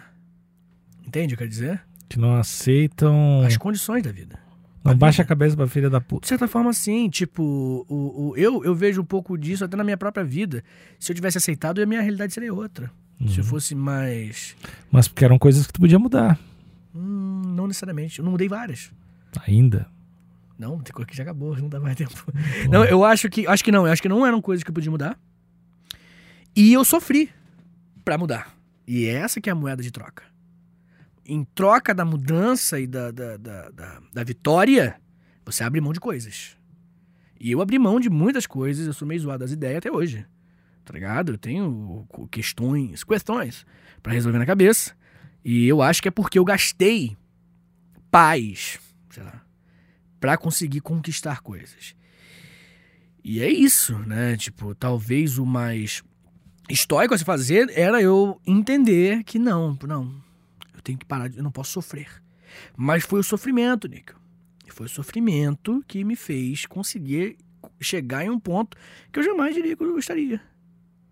[1.05, 1.81] Entende o que eu quero dizer?
[2.07, 3.43] Que não aceitam.
[3.45, 4.39] As condições da vida.
[4.83, 6.21] Não baixa a cabeça pra filha da puta.
[6.21, 7.07] De certa forma, sim.
[7.09, 10.63] Tipo, o, o- eu, eu vejo um pouco disso até na minha própria vida.
[10.99, 12.91] Se eu tivesse aceitado, a minha realidade seria outra.
[13.27, 14.55] Se eu fosse mais.
[14.91, 16.39] Mas porque eram coisas que tu podia mudar.
[16.95, 18.17] Hum, não necessariamente.
[18.17, 18.91] Eu não mudei várias.
[19.47, 19.87] Ainda.
[20.57, 22.11] Não, tem coisa que já acabou, não dá mais tempo.
[22.71, 23.45] Não, eu acho que.
[23.45, 25.19] Acho que não, eu acho que não eram coisas que eu podia mudar.
[26.55, 27.29] E eu sofri
[28.03, 28.55] pra mudar.
[28.87, 30.23] E é essa que é a moeda de troca.
[31.33, 34.99] Em troca da mudança e da, da, da, da, da vitória,
[35.45, 36.57] você abre mão de coisas.
[37.39, 40.25] E eu abri mão de muitas coisas, eu sou meio zoado das ideias até hoje.
[40.83, 41.31] Tá ligado?
[41.31, 43.65] Eu tenho questões, questões
[44.03, 44.93] pra resolver na cabeça.
[45.41, 47.15] E eu acho que é porque eu gastei
[48.11, 48.77] paz,
[49.09, 49.41] sei lá,
[50.19, 51.95] pra conseguir conquistar coisas.
[53.23, 54.35] E é isso, né?
[54.35, 56.03] Tipo, talvez o mais
[56.69, 60.21] estoico a se fazer era eu entender que não, não,
[60.81, 62.07] eu tenho que parar, de- eu não posso sofrer.
[62.75, 64.19] Mas foi o sofrimento, Nico.
[64.67, 67.37] Foi o sofrimento que me fez conseguir
[67.79, 68.75] chegar em um ponto
[69.11, 70.41] que eu jamais diria que eu gostaria.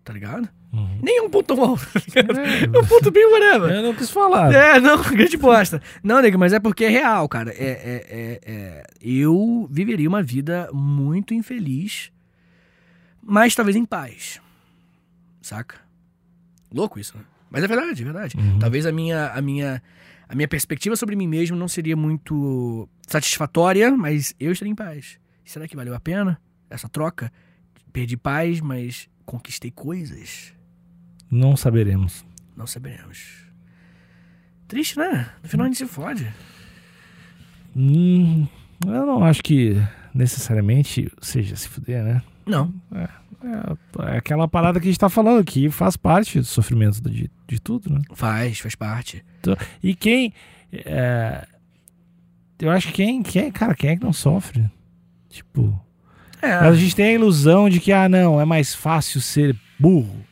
[0.02, 0.48] Tá ligado?
[0.72, 0.98] Uhum.
[1.02, 1.86] Nem um ponto alto.
[1.92, 2.40] tá ligado?
[2.40, 3.70] É, É um ponto bem whatever.
[3.70, 4.52] eu não quis falar.
[4.52, 5.80] É, não, grande bosta.
[6.02, 7.52] Não, nego, mas é porque é real, cara.
[7.52, 12.10] É, é, é, é- eu viveria uma vida muito infeliz,
[13.22, 14.40] mas talvez em paz.
[15.42, 15.76] Saca?
[16.72, 17.24] Louco isso, né?
[17.50, 18.36] Mas é verdade, é verdade.
[18.36, 18.58] Uhum.
[18.58, 19.82] Talvez a minha, a minha,
[20.28, 25.18] a minha perspectiva sobre mim mesmo não seria muito satisfatória, mas eu estaria em paz.
[25.44, 27.32] Será que valeu a pena essa troca?
[27.92, 30.54] Perdi paz, mas conquistei coisas.
[31.28, 32.24] Não saberemos.
[32.56, 33.44] Não saberemos.
[34.68, 35.28] Triste, né?
[35.42, 36.32] No final a gente se fode.
[37.76, 38.46] Hum,
[38.86, 39.76] eu não acho que
[40.14, 42.22] necessariamente seja se fuder, né?
[42.46, 42.72] Não.
[42.94, 43.08] É,
[43.42, 47.60] é aquela parada que a gente tá falando, que faz parte do sofrimento de, de
[47.60, 48.00] tudo, né?
[48.14, 49.24] Faz, faz parte.
[49.82, 50.32] E quem.
[50.72, 51.46] é,
[52.58, 53.50] eu acho que quem, quem.
[53.50, 54.68] Cara, quem é que não sofre?
[55.28, 55.80] Tipo.
[56.42, 56.52] É.
[56.52, 60.24] A gente tem a ilusão de que, ah, não, é mais fácil ser burro.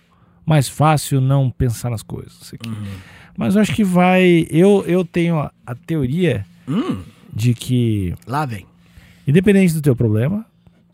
[0.45, 2.53] Mais fácil não pensar nas coisas.
[2.67, 2.87] Uhum.
[3.37, 4.47] Mas eu acho que vai.
[4.51, 8.67] Eu, eu tenho a, a teoria Hum, de que, lá vem.
[9.27, 10.45] independente do teu problema,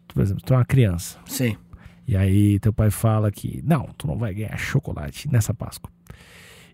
[0.08, 1.18] por exemplo, tu é uma criança.
[1.26, 1.56] Sim.
[2.06, 5.90] E aí teu pai fala que não, tu não vai ganhar chocolate nessa Páscoa.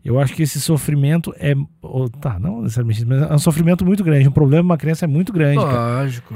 [0.04, 1.54] Eu acho que esse sofrimento é.
[2.20, 4.28] Tá, não necessariamente, mas é um sofrimento muito grande.
[4.28, 6.00] Um problema de uma criança é muito grande, cara.
[6.02, 6.34] Lógico.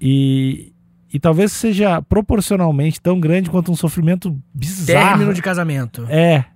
[0.00, 0.72] E,
[1.12, 5.08] e talvez seja proporcionalmente tão grande quanto um sofrimento bizarro.
[5.10, 6.06] Término de casamento.
[6.08, 6.46] É.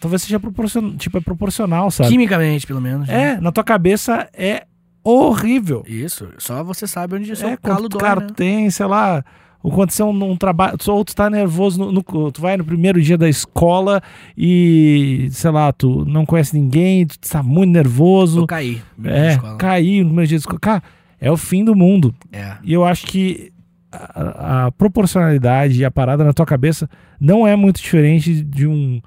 [0.00, 2.08] Talvez seja proporcional, tipo, é proporcional, sabe?
[2.08, 3.06] Quimicamente, pelo menos.
[3.08, 3.32] né?
[3.34, 4.64] É, na tua cabeça é
[5.04, 5.84] horrível.
[5.86, 6.28] Isso.
[6.38, 8.26] Só você sabe onde o seu É, calo dói, cara, né?
[8.34, 9.22] tem, sei lá,
[9.64, 13.28] aconteceu num trabalho, ou tu tá nervoso, no, no- tu vai no primeiro dia da
[13.28, 14.00] escola
[14.36, 18.80] e, sei lá, tu não conhece ninguém, tu tá muito nervoso, Eu caí.
[18.96, 20.82] na é, cair no primeiro dia da escola, cara,
[21.20, 22.14] é o fim do mundo.
[22.32, 22.56] É.
[22.62, 23.52] E eu acho que
[23.90, 26.88] a, a proporcionalidade e a parada na tua cabeça
[27.20, 29.00] não é muito diferente de um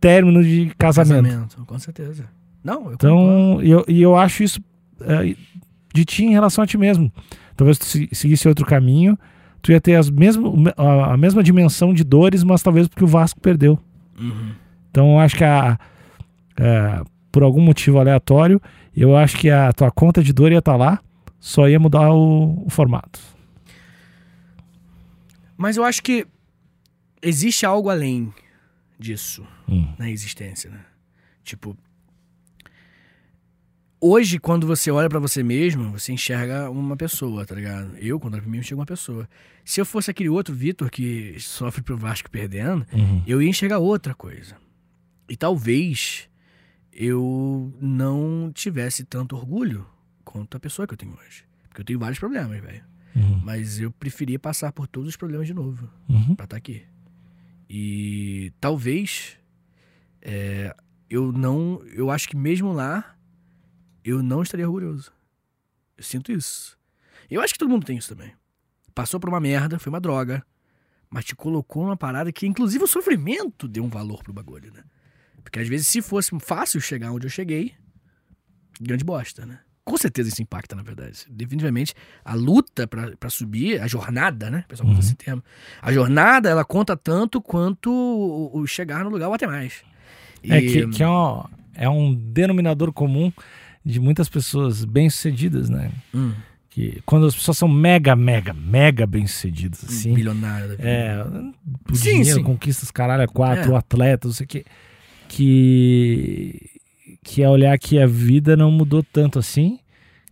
[0.00, 1.64] término de casamento.
[1.64, 2.26] com certeza.
[2.62, 2.92] Não, eu.
[2.94, 4.60] Então, e eu, e eu acho isso
[5.00, 5.34] é,
[5.94, 7.10] de ti em relação a ti mesmo.
[7.56, 9.18] Talvez tu se- seguisse outro caminho,
[9.66, 13.06] tu ia ter as mesmo, a, a mesma dimensão de dores, mas talvez porque o
[13.08, 13.76] Vasco perdeu.
[14.16, 14.52] Uhum.
[14.88, 15.76] Então, eu acho que a,
[16.56, 17.02] é,
[17.32, 18.62] por algum motivo aleatório,
[18.96, 21.00] eu acho que a tua conta de dor ia estar lá,
[21.40, 23.18] só ia mudar o, o formato.
[25.56, 26.24] Mas eu acho que
[27.20, 28.32] existe algo além
[28.96, 29.88] disso Hum.
[29.98, 30.78] na existência, né?
[31.42, 31.76] Tipo,
[34.00, 37.96] hoje quando você olha pra você mesmo, você enxerga uma pessoa, tá ligado?
[37.98, 39.28] Eu, quando olho pra mim, eu enxergo uma pessoa.
[39.64, 43.22] Se eu fosse aquele outro Vitor que sofre pro Vasco perdendo, Uhum.
[43.26, 44.56] eu ia enxergar outra coisa.
[45.28, 46.28] E talvez
[46.92, 49.86] eu não tivesse tanto orgulho
[50.24, 51.44] quanto a pessoa que eu tenho hoje.
[51.68, 52.84] Porque eu tenho vários problemas, velho.
[53.14, 53.40] Uhum.
[53.44, 56.34] Mas eu preferia passar por todos os problemas de novo Uhum.
[56.34, 56.82] pra estar aqui.
[57.68, 59.36] E talvez
[60.22, 60.74] é,
[61.10, 61.82] eu não.
[61.92, 63.15] Eu acho que mesmo lá
[64.10, 65.12] eu não estaria orgulhoso.
[65.96, 66.76] Eu sinto isso.
[67.30, 68.32] Eu acho que todo mundo tem isso também.
[68.94, 70.44] Passou por uma merda, foi uma droga,
[71.10, 74.82] mas te colocou numa parada que, inclusive, o sofrimento deu um valor pro bagulho, né?
[75.42, 77.74] Porque às vezes, se fosse fácil chegar onde eu cheguei,
[78.80, 79.60] grande bosta, né?
[79.84, 81.24] Com certeza isso impacta, na verdade.
[81.30, 84.64] Definitivamente, a luta pra pra subir, a jornada, né?
[84.66, 85.04] O pessoal usa Uhum.
[85.06, 85.44] esse termo.
[85.80, 89.84] A jornada, ela conta tanto quanto o, o chegar no lugar ou até mais.
[90.42, 93.32] É E- que, que é, um, é um denominador comum
[93.86, 95.92] de muitas pessoas bem-sucedidas, né?
[96.12, 96.32] Hum,
[96.68, 100.12] Que quando as pessoas são mega, mega, mega bem-sucedidas, assim.
[100.12, 100.88] bilionário da vida.
[100.88, 101.24] É,
[101.90, 102.42] o Sim, dinheiro, sim.
[102.42, 103.74] conquistas, caralho, é quatro, É.
[103.74, 104.64] o atleta, não sei o quê.
[105.28, 106.70] Que,
[107.22, 109.78] que é olhar que a vida não mudou tanto assim,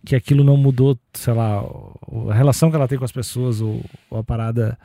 [0.05, 1.63] que aquilo não mudou, sei lá,
[2.29, 4.77] a relação que ela tem com as pessoas, ou, ou a parada,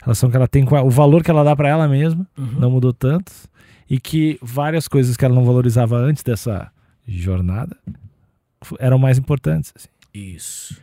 [0.00, 2.26] a relação que ela tem com a- o valor que ela dá pra ela mesma,
[2.36, 2.58] Uhum.
[2.58, 3.32] não mudou tanto.
[3.88, 6.70] E que várias coisas que ela não valorizava antes dessa
[7.18, 7.76] jornada
[8.78, 9.72] eram mais importantes.
[9.74, 9.88] assim.
[10.12, 10.80] Isso.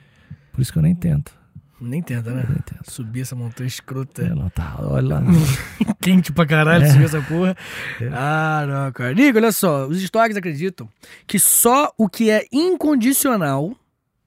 [0.51, 1.35] Por isso que eu nem tento.
[1.79, 2.43] Nem tenta, né?
[2.49, 2.89] Nem tento.
[2.89, 4.23] Subir essa montanha escrota.
[4.23, 5.21] Eu não tá, olha lá.
[6.01, 6.89] Quente pra caralho É.
[6.91, 7.55] subir essa porra.
[8.01, 8.07] É.
[8.11, 9.13] Ah, não, cara.
[9.13, 9.85] Nico, olha só.
[9.87, 10.89] Os estoques acreditam
[11.27, 13.75] que só o que é incondicional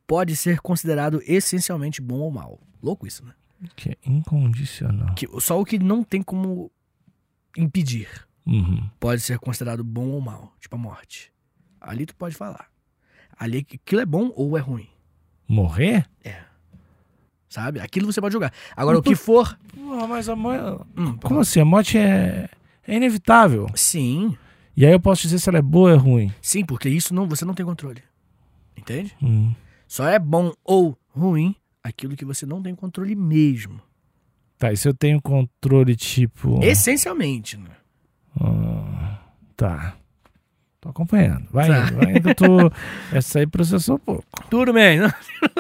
[0.07, 2.61] pode ser considerado essencialmente bom ou mal.
[2.81, 3.33] Louco isso, né?
[3.75, 5.15] Que é incondicional.
[5.17, 6.71] Que só o que não tem como
[7.57, 8.09] impedir
[8.47, 8.89] Uhum.
[9.01, 10.55] pode ser considerado bom ou mal.
[10.61, 11.33] Tipo a morte.
[11.81, 12.67] Ali tu pode falar.
[13.39, 14.89] Ali aquilo é bom ou é ruim.
[15.49, 16.07] Morrer?
[17.49, 17.81] Sabe?
[17.81, 18.53] Aquilo você pode julgar.
[18.77, 19.59] Agora, o que for.
[19.75, 20.85] Porra, mas a morte.
[20.97, 21.61] Hum, Como assim?
[21.61, 22.49] A morte é,
[22.87, 23.67] é inevitável.
[23.75, 24.37] Sim,
[24.77, 26.33] E aí eu posso dizer se ela é boa ou é ruim.
[26.41, 28.03] sim, porque isso não, você não tem controle.
[28.77, 29.17] Entende?
[29.21, 29.53] Hum.
[29.89, 33.81] Só é bom ou ruim aquilo que você não tem controle mesmo.
[34.57, 36.63] Tá, e se eu tenho controle tipo.
[36.63, 37.71] Essencialmente, né?
[38.41, 39.19] Ah,
[39.57, 39.97] tá.
[40.81, 41.47] Tô acompanhando.
[41.51, 41.79] Vai Tá.
[41.79, 42.35] indo, vai indo.
[42.35, 42.73] Tu...
[43.15, 44.25] Essa aí processou pouco.
[44.49, 44.99] Tudo bem.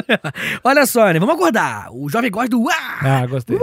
[0.64, 1.18] Olha só, né?
[1.18, 1.88] Vamos acordar.
[1.92, 2.66] O jovem gosta do.
[2.70, 2.98] Ah!
[3.20, 3.56] Ah, gostei.
[3.56, 3.60] Uh,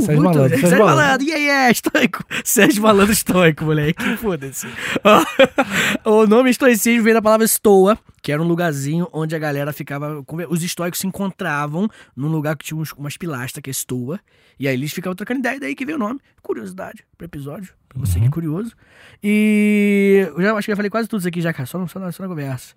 [0.00, 0.48] Sérgio muito- Malandro.
[0.50, 1.02] Sérgio Sérgio Malandro.
[1.04, 2.24] Malandro, yeah, yeah, estoico.
[2.44, 4.16] Sérgio Malandro estoico, moleque.
[4.18, 4.68] Foda-se.
[6.04, 10.24] o nome estoicismo vem da palavra estoa, que era um lugarzinho onde a galera ficava.
[10.48, 14.20] Os estoicos se encontravam num lugar que tinha umas pilastras, que é estoa.
[14.58, 16.20] E aí eles ficavam trocando ideia, daí que veio o nome.
[16.40, 18.72] Curiosidade pro episódio, pra você que é curioso.
[19.22, 21.84] E eu já acho que eu já falei quase tudo isso aqui já, cara, só,
[21.86, 22.74] só, na, só na conversa.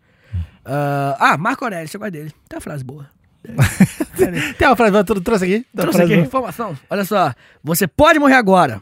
[0.64, 2.32] Ah, ah, Marco Aurélio, você gosta dele.
[2.48, 3.10] Tem uma frase boa.
[4.58, 5.66] Tem uma frase, tu trouxe aqui?
[5.76, 6.26] Trouxe aqui boa?
[6.26, 6.78] informação.
[6.90, 7.34] Olha só.
[7.64, 8.82] Você pode morrer agora.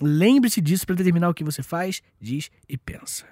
[0.00, 3.24] Lembre-se disso para determinar o que você faz, diz e pensa.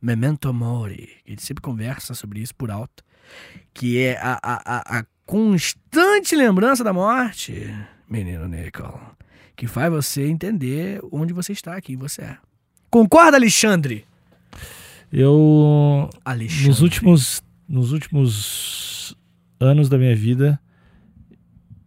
[0.00, 1.08] Memento mori.
[1.24, 3.04] Ele sempre conversa sobre isso por alto.
[3.72, 7.72] Que é a, a, a, a constante lembrança da morte,
[8.08, 9.00] menino Nicol.
[9.62, 12.36] Que faz você entender onde você está, quem você é.
[12.90, 14.04] Concorda, Alexandre?
[15.12, 16.10] Eu.
[16.24, 16.66] Alexandre.
[16.66, 19.16] Nos últimos, nos últimos
[19.60, 20.60] anos da minha vida,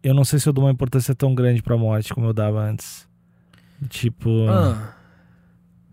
[0.01, 2.61] eu não sei se eu dou uma importância tão grande pra morte como eu dava
[2.61, 3.05] antes.
[3.89, 4.95] Tipo, Ah,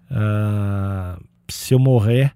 [0.09, 1.19] ah,
[1.51, 2.33] se eu morrer,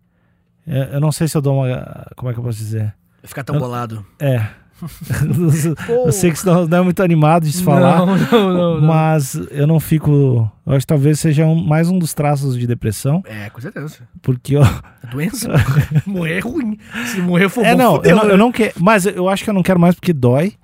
[0.67, 2.05] eu não sei se eu dou uma.
[2.17, 2.93] Como é que eu posso dizer?
[3.23, 4.05] ficar tão bolado.
[4.19, 4.45] É.
[6.07, 9.67] eu sei que não, não é muito animado de se falar, Não, não, mas eu
[9.67, 10.51] não fico.
[10.67, 13.99] Eu acho que talvez seja um- mais um dos traços de depressão, É, com certeza.
[14.23, 15.49] porque eu, É doença.
[16.07, 16.79] morrer é ruim.
[17.07, 18.33] Se morrer for É, bom, não, fudeu, eu não, né?
[18.33, 18.73] eu não quero.
[18.79, 20.55] Mas eu acho que eu não quero mais porque dói.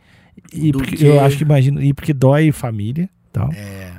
[0.53, 1.81] E Do porque que- eu acho que imagino.
[1.83, 3.51] E porque dói família tal.
[3.53, 3.91] É.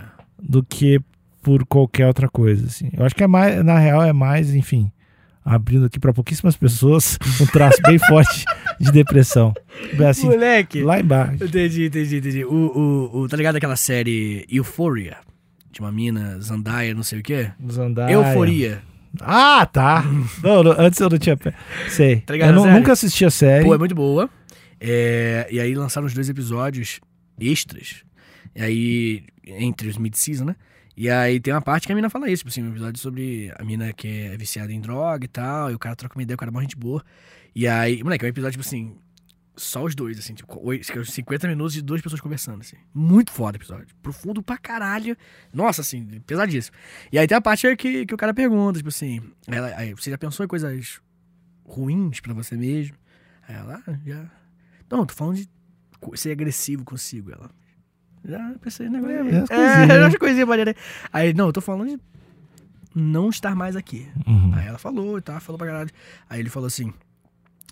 [0.42, 1.00] Do que
[1.42, 2.90] por qualquer outra coisa, assim.
[2.94, 4.92] Eu acho que é mais, na real, é mais, enfim,
[5.46, 8.46] abrindo aqui pra pouquíssimas pessoas um traço bem forte
[8.80, 9.54] de depressão.
[9.94, 10.82] Bem assim, Moleque.
[10.82, 11.44] lá embaixo.
[11.44, 12.46] Entendi, entendi, entendi.
[12.46, 15.18] O, o, o, tá ligado aquela série Euphoria?
[15.72, 17.50] De uma mina, Zandaia, não sei o quê?
[17.72, 18.14] Zandaia.
[18.14, 18.82] Euforia.
[19.22, 20.04] Ah, tá.
[20.42, 21.38] Não, não, antes eu não tinha.
[21.88, 22.22] Sei.
[22.22, 22.76] Tá ligado eu série?
[22.76, 23.64] nunca assisti a série.
[23.64, 24.28] Pô, é muito boa.
[24.80, 27.00] É, e aí lançaram os dois episódios
[27.40, 28.04] extras.
[28.56, 30.56] E aí, entre os mid-season, né?
[30.96, 33.52] E aí tem uma parte que a mina fala isso, tipo assim, um episódio sobre
[33.58, 36.36] a mina que é viciada em droga e tal, e o cara troca uma ideia,
[36.36, 37.04] o cara é mó gente boa.
[37.56, 38.96] E aí, moleque, é um episódio, tipo assim,
[39.56, 42.76] só os dois, assim, tipo, oi- 50 minutos de duas pessoas conversando, assim.
[42.94, 43.88] Muito foda o episódio.
[44.02, 45.16] Profundo pra caralho.
[45.52, 46.76] Nossa, assim, pesadíssimo.
[47.12, 50.10] E aí tem a parte que, que o cara pergunta, tipo assim, ela, aí, você
[50.12, 51.00] já pensou em coisas
[51.66, 52.96] ruins pra você mesmo?
[53.48, 54.32] Aí ela, ah, já.
[54.90, 55.50] Não, tô falando de
[56.16, 57.32] ser agressivo consigo.
[57.32, 57.50] Ela.
[58.26, 59.16] Já pensei no negócio.
[59.16, 59.90] É, É, coisinhas.
[59.90, 60.76] eu acho coisinha maneira.
[61.12, 62.00] Aí, não, eu tô falando de
[62.96, 64.08] não estar mais aqui.
[64.26, 64.52] Uhum.
[64.56, 65.90] Aí ela falou e tal, falou pra caralho.
[66.30, 66.90] Aí ele falou assim: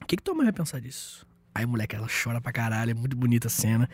[0.01, 1.25] O que, que tua mãe vai pensar disso?
[1.53, 3.89] Aí, moleque, ela chora pra caralho, é muito bonita a cena.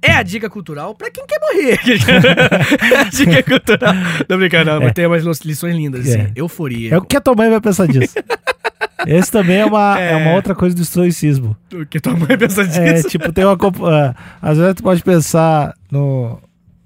[0.00, 1.78] É a dica cultural pra quem quer morrer.
[2.90, 3.92] é a dica cultural.
[4.26, 6.20] Não brincando, não, mas tem umas lições lindas, assim.
[6.20, 6.32] É.
[6.34, 6.94] Euforia.
[6.94, 8.14] É o que a tua mãe vai pensar disso.
[9.06, 10.12] Esse também é uma, é.
[10.12, 10.16] É.
[10.16, 11.56] uma outra coisa do estoicismo.
[11.72, 12.80] O que tua mãe pensa disso?
[12.80, 13.56] É, tipo, tem uma.
[13.90, 16.38] ah, às vezes tu pode pensar no.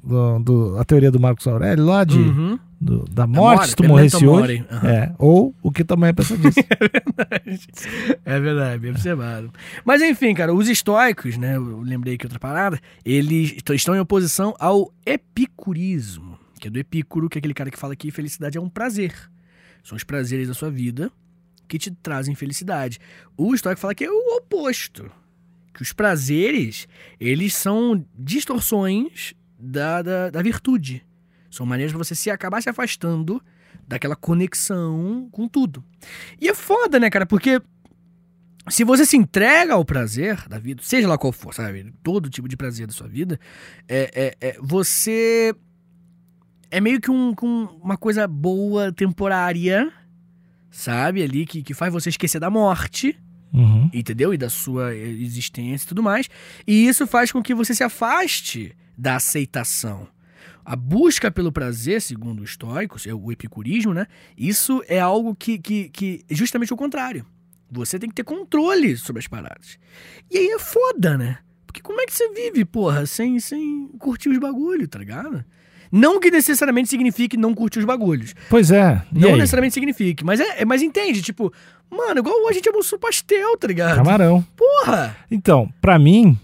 [0.04, 2.58] no- do- a teoria do Marcos Aurélio lá de, Uhum.
[2.80, 4.64] do- da morte, se tu morresse hoje.
[4.70, 4.88] Aham.
[4.88, 6.60] É, ou o que tua mãe pensa disso.
[8.24, 9.50] É verdade, bem observado.
[9.84, 11.56] Mas enfim, cara, os estoicos, né?
[11.56, 16.78] Eu lembrei aqui outra parada, eles est- estão em oposição ao epicurismo, que é do
[16.78, 19.12] Epicuro, que é aquele cara que fala que felicidade é um prazer.
[19.82, 21.10] São os prazeres da sua vida
[21.66, 22.98] que te trazem felicidade.
[23.36, 25.10] O estoico fala que é o oposto.
[25.74, 26.88] Que os prazeres,
[27.20, 31.04] eles são distorções da, da, da virtude.
[31.50, 33.42] São maneiras de você se acabar se afastando
[33.86, 35.84] daquela conexão com tudo.
[36.40, 37.26] E é foda, né, cara?
[37.26, 37.60] Porque
[38.68, 41.92] se você se entrega ao prazer da vida, seja lá qual for, sabe?
[42.02, 43.38] Todo tipo de prazer da sua vida,
[43.88, 45.54] é, é, é- você
[46.70, 47.32] é meio que um,
[47.80, 49.92] uma coisa boa, temporária,
[50.76, 51.22] sabe?
[51.22, 53.18] Ali, que, que faz você esquecer da morte,
[53.52, 53.88] Uhum.
[53.94, 54.34] entendeu?
[54.34, 56.28] E da sua existência e tudo mais.
[56.66, 60.06] E isso faz com que você se afaste da aceitação.
[60.64, 64.06] A busca pelo prazer, segundo os estoicos, é o epicurismo, né?
[64.36, 67.24] Isso é algo que, que, que é justamente o contrário.
[67.70, 69.78] Você tem que ter controle sobre as paradas.
[70.30, 71.38] E aí é foda, né?
[71.66, 75.44] Porque como é que você vive, porra, sem, sem curtir os bagulhos, tá ligado?
[75.90, 78.34] Não que necessariamente signifique não curtir os bagulhos.
[78.50, 79.02] Pois é.
[79.14, 79.36] E Não aí?
[79.36, 80.24] necessariamente signifique.
[80.24, 81.52] Mas, é, é- mas entende, tipo,
[81.90, 83.96] mano, igual a gente almoçou pastel, tá ligado?
[83.96, 84.44] Camarão.
[84.56, 85.16] Porra!
[85.30, 86.38] Então, pra mim,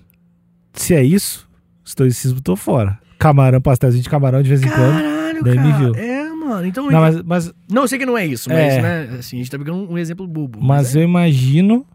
[0.74, 1.48] se é isso,
[1.84, 2.98] estoicismo tô fora.
[3.18, 5.00] Camarão, pastelzinho de camarão de vez em quando.
[5.02, 5.78] Caralho, daí me cara.
[5.84, 5.94] viu.
[5.94, 6.66] É, mano.
[6.66, 6.90] Então.
[6.90, 8.82] Não, mas, mas, Não, eu sei que não é isso, mas, É.
[8.82, 9.16] né?
[9.18, 10.58] Assim, a gente tá pegando um exemplo bobo.
[10.60, 10.98] mas é.
[10.98, 11.86] eu imagino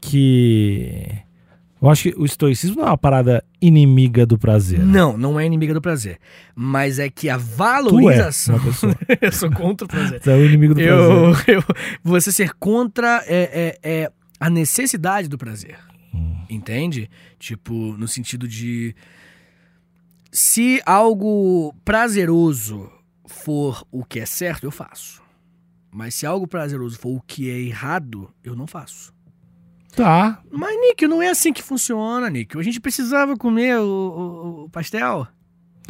[0.00, 1.00] que.
[1.82, 4.78] Eu acho que o estoicismo não é uma parada inimiga do prazer.
[4.78, 6.20] Não, não é inimiga do prazer.
[6.54, 8.54] Mas é que a Tu é valorização.
[8.54, 8.96] uma pessoa.
[9.20, 10.20] eu sou contra o prazer.
[10.20, 11.44] Tu é o inimigo do prazer.
[11.48, 11.64] Eu, eu-
[12.04, 15.76] você ser contra é, é, é a necessidade do prazer.
[16.14, 16.44] Hum.
[16.48, 17.10] Entende?
[17.36, 18.94] Tipo, no sentido de.
[20.30, 22.88] Se algo prazeroso
[23.26, 25.20] for o que é certo, eu faço.
[25.90, 29.12] Mas se algo prazeroso for o que é errado, eu não faço.
[29.94, 30.38] Tá.
[30.50, 32.58] Mas, Nick, não é assim que funciona, Nick.
[32.58, 35.26] A gente precisava comer o, o- o pastel.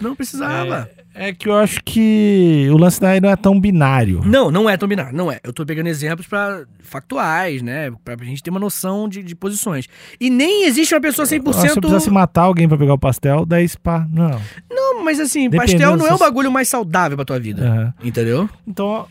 [0.01, 0.89] Não precisava.
[1.15, 4.23] É que eu acho que o lance daí não é tão binário.
[4.25, 5.39] Não, não é tão binário, não é.
[5.45, 7.93] Eu tô pegando exemplos para factuais, né?
[8.03, 9.87] Pra gente ter uma noção de, de posições.
[10.19, 11.31] E nem existe uma pessoa 100%.
[11.45, 14.07] Eu acho que se eu precisasse matar alguém pra pegar o pastel, daí pá.
[14.11, 14.41] Não.
[14.71, 17.63] Não, mas assim, Dependendo pastel não é o bagulho mais saudável pra tua vida.
[17.69, 17.95] Aham.
[18.03, 18.49] Entendeu?
[18.67, 19.07] Então,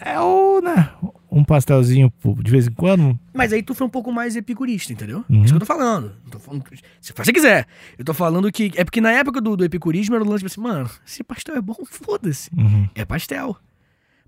[0.00, 0.88] é o, né?
[1.36, 3.18] Um pastelzinho de vez em quando.
[3.32, 5.24] Mas aí tu foi um pouco mais epicurista, entendeu?
[5.28, 5.42] Uhum.
[5.42, 6.12] Isso que eu tô falando.
[6.30, 6.64] Tô falando-
[7.00, 7.66] Se você quiser.
[7.98, 8.70] Eu tô falando que.
[8.76, 11.60] É porque na época do, do epicurismo era o lance assim, mano, se pastel é
[11.60, 12.48] bom, foda-se.
[12.56, 12.88] Uhum.
[12.94, 13.56] É pastel.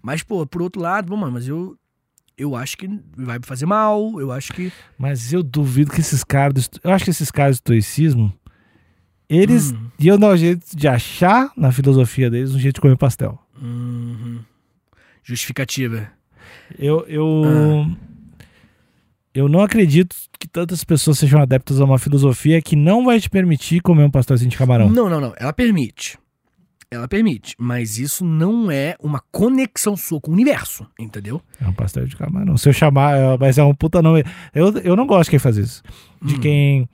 [0.02, 1.76] Mas, pô, por outro lado, bom, mano, mas eu.
[2.38, 4.70] Eu acho que vai me fazer mal, eu acho que.
[4.98, 6.68] Mas eu duvido que esses caras.
[6.84, 8.32] Eu acho que esses caras do estoicismo.
[9.28, 12.96] Eles Hum, iam dar um jeito de achar na filosofia deles um jeito de comer
[12.96, 13.38] pastel.
[13.62, 14.40] uhum.
[15.24, 16.10] Justificativa.
[16.78, 17.04] Eu.
[17.08, 17.96] Eu, Ah.
[19.34, 23.28] eu não acredito que tantas pessoas sejam adeptas a uma filosofia que não vai te
[23.28, 24.88] permitir comer um pastelzinho de camarão.
[24.90, 25.34] Não, não, não.
[25.38, 26.18] Ela permite.
[26.90, 27.54] Ela permite.
[27.58, 31.42] Mas isso não é uma conexão sua com o universo, entendeu?
[31.60, 32.56] É um pastel de camarão.
[32.56, 34.22] Se eu chamar, é- mas é um puta nome.
[34.54, 35.82] Eu, eu não gosto de quem faz isso.
[36.22, 36.40] De Hum.
[36.40, 36.88] quem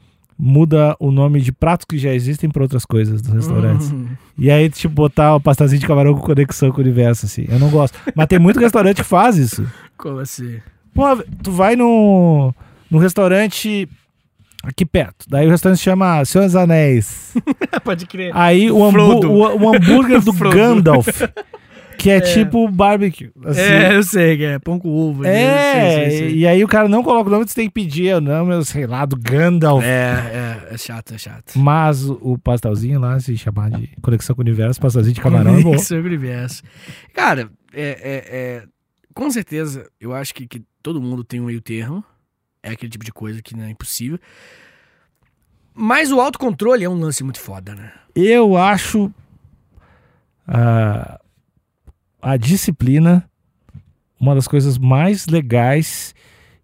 [0.44, 3.92] muda o nome de pratos que já existem para outras coisas nos restaurantes.
[3.92, 4.08] Hum.
[4.36, 7.44] E aí, tipo, botar o pastelzinho de camarão com conexão com o universo, assim.
[7.48, 7.96] Eu não gosto.
[8.12, 9.64] Mas tem muito restaurante que faz isso.
[9.96, 10.58] Como assim?
[10.92, 11.04] Pô,
[11.44, 12.52] tu vai no,
[12.90, 13.88] no restaurante
[14.64, 15.26] aqui perto.
[15.28, 17.34] Daí o restaurante se chama Senhor dos Anéis.
[17.84, 18.32] Pode crer.
[18.34, 20.32] Aí o, hambú- o, o hambúrguer do.
[20.50, 21.06] Gandalf,
[22.02, 23.30] que é, tipo barbecue.
[23.44, 23.60] assim.
[23.60, 25.22] É, eu sei que é pão com ovo.
[25.22, 25.30] né?
[25.30, 26.36] É, Sei, sei, sei.
[26.38, 28.88] e aí o cara não coloca o nome, você tem que pedir o nome, sei
[28.88, 29.84] lá, do Gandalf.
[29.84, 31.56] É, é, é chato, é chato.
[31.56, 35.62] Mas o, pastelzinho lá, se chamar de Conexão com o Universo, pastelzinho de camarão é
[35.62, 35.76] bom.
[35.76, 36.62] Isso é o universo.
[37.14, 38.64] Cara, é, é, é,
[39.14, 42.04] com certeza, eu acho que, que todo mundo tem um meio termo.
[42.64, 44.18] É aquele tipo de coisa que não é impossível.
[45.72, 47.92] Mas o autocontrole é um lance muito foda, né?
[48.14, 49.12] Eu acho
[50.46, 51.20] a,
[52.22, 53.28] a disciplina
[54.18, 56.14] uma das coisas mais legais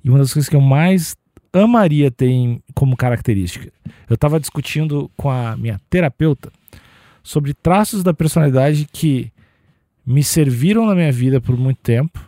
[0.03, 1.17] e uma das coisas que eu mais
[1.53, 3.73] amaria ter como característica.
[4.09, 6.53] Eu estava discutindo com a minha terapeuta
[7.23, 9.33] sobre traços da personalidade que
[10.07, 12.21] me serviram na minha vida por muito tempo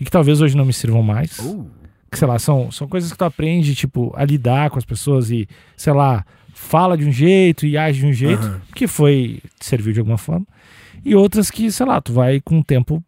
[0.00, 1.66] e que talvez hoje não me sirvam mais Uh,
[2.10, 5.30] que, sei lá, são, são coisas que tu aprende, tipo, a lidar com as pessoas
[5.30, 6.24] e, sei lá,
[6.54, 8.60] fala de um jeito e age de um jeito, Aham.
[8.74, 10.46] que foi, serviu de alguma forma.
[11.08, 13.02] E outras que, sei lá, tu vai com o tempo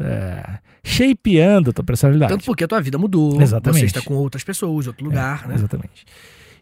[0.00, 2.32] é, shapeando a tua personalidade.
[2.32, 3.40] tanto porque a tua vida mudou.
[3.40, 3.80] Exatamente.
[3.80, 5.54] Você está com outras pessoas, outro lugar, né?
[5.54, 6.04] Exatamente.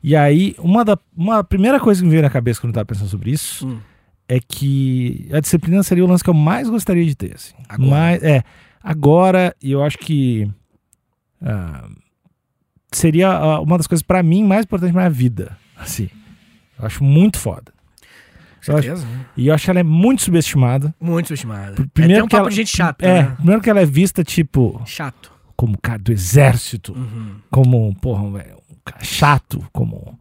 [0.02, 2.86] E aí, uma, da, uma primeira coisa que me veio na cabeça quando eu tava
[2.86, 3.78] pensando sobre isso Hum.
[4.28, 7.34] é que a disciplina seria o lance que eu mais gostaria de ter.
[7.34, 7.54] Assim.
[7.68, 7.90] Agora.
[7.90, 8.42] Mas, é,
[8.82, 10.48] agora, e eu acho que
[11.42, 11.88] ah,
[12.92, 15.56] seria ah, uma das coisas pra mim mais importantes na minha vida.
[15.76, 16.08] Assim,
[16.78, 17.72] eu acho muito foda.
[18.64, 19.06] Com Eu acho- certeza.
[19.06, 19.26] né?
[19.36, 20.94] E eu acho que ela é muito subestimada.
[21.00, 21.82] Muito subestimada.
[21.82, 23.34] É Primeiro até um que ela- de gente chata, É, né?
[23.36, 25.32] primeiro que ela é vista, tipo, Chato.
[25.56, 27.36] como cara do exército, Uhum.
[27.50, 28.32] como, porra, um
[28.84, 30.18] cara chato, como.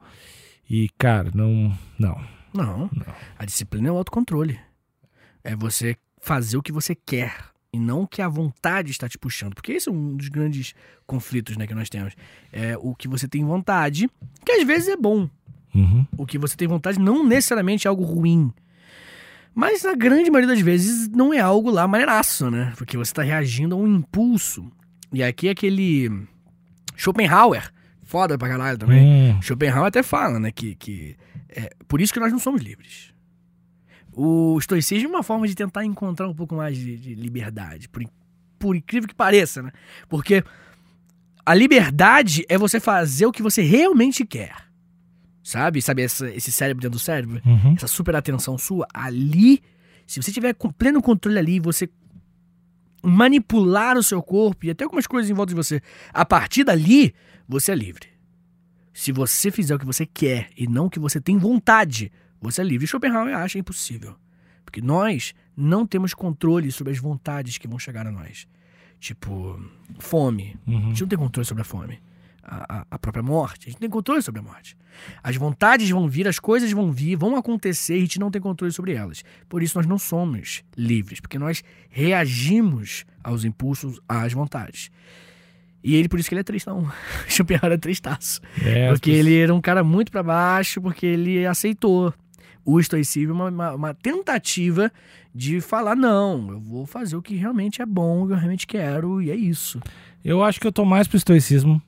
[0.69, 1.75] E, cara, não.
[1.99, 2.19] Não.
[2.53, 2.89] Não.
[3.38, 4.59] A disciplina é o autocontrole.
[5.43, 7.36] É você fazer o que você quer
[7.71, 9.53] e não o que a vontade está te puxando.
[9.53, 10.73] Porque esse é um dos grandes
[11.05, 12.13] conflitos né, que nós temos.
[12.51, 14.09] É o que você tem vontade,
[14.45, 15.29] que às vezes é bom.
[15.76, 16.07] Uhum.
[16.17, 18.51] O que você tem vontade não necessariamente é algo ruim.
[19.53, 22.73] Mas na grande maioria das vezes não é algo lá maneiraço, né?
[22.78, 24.69] Porque você está reagindo a um impulso.
[25.13, 26.09] E aqui é aquele
[26.95, 27.71] Schopenhauer,
[28.03, 29.34] foda pra caralho também.
[29.34, 31.15] Hum, Schopenhauer até fala, né, que, que
[31.49, 33.13] é por isso que nós não somos livres.
[34.11, 38.03] O estoicismo é uma forma de tentar encontrar um pouco mais de, de liberdade, por,
[38.57, 39.71] por incrível que pareça, né?
[40.07, 40.43] Porque
[41.45, 44.53] a liberdade é você fazer o que você realmente quer.
[45.48, 45.80] Sabe?
[45.80, 47.39] Sabe essa- esse cérebro dentro do cérebro?
[47.46, 47.76] uhum.
[47.76, 49.62] essa super atenção sua, ali,
[50.08, 51.88] se você tiver com pleno controle ali, você
[53.04, 55.82] manipular o seu corpo e até algumas coisas em volta de você,
[56.14, 57.14] a partir dali,
[57.48, 58.08] você é livre.
[58.91, 62.62] Se você fizer o que você quer e não o que você tem vontade, você
[62.62, 62.86] é livre.
[62.86, 64.16] E Schopenhauer acha impossível.
[64.64, 68.48] Porque nós não temos controle sobre as vontades que vão chegar a nós.
[69.00, 69.60] Tipo,
[70.00, 70.58] fome.
[70.66, 70.82] A Uhum.
[70.89, 72.00] gente não tem controle sobre a fome.
[72.48, 73.64] A, a- própria morte.
[73.68, 74.78] A gente não tem controle sobre a morte.
[75.24, 78.41] As vontades vão vir, as coisas vão vir, vão acontecer e a gente não tem
[78.41, 79.24] controle sobre elas.
[79.50, 84.89] Por isso nós não somos livres, porque nós reagimos aos impulsos, às vontades.
[85.84, 86.91] E ele, por isso que ele é tristão.
[87.28, 88.41] Schopenhauer é tristaço.
[88.64, 92.14] É, Porque as ele era um cara muito pra baixo, porque ele aceitou.
[92.64, 94.91] O estoicismo é uma, uma- uma tentativa
[95.34, 98.66] de falar, não, eu vou fazer o que realmente é bom, o que eu realmente
[98.66, 99.80] quero, e é isso.
[100.24, 101.80] Eu acho que eu tô mais pro estoicismo,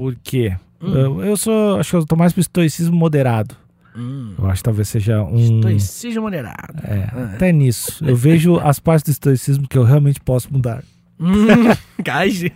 [0.00, 0.94] porque Hum.
[0.94, 3.54] eu, eu sou, acho que eu tô mais pro estoicismo moderado.
[3.94, 4.32] Hum.
[4.38, 6.78] Eu acho que talvez seja um Estoicismo moderado.
[6.84, 7.30] é, Ah.
[7.34, 8.02] até nisso.
[8.06, 10.82] Eu vejo as partes do estoicismo que eu realmente posso mudar.
[11.18, 11.34] Hum,
[12.02, 12.50] Cage.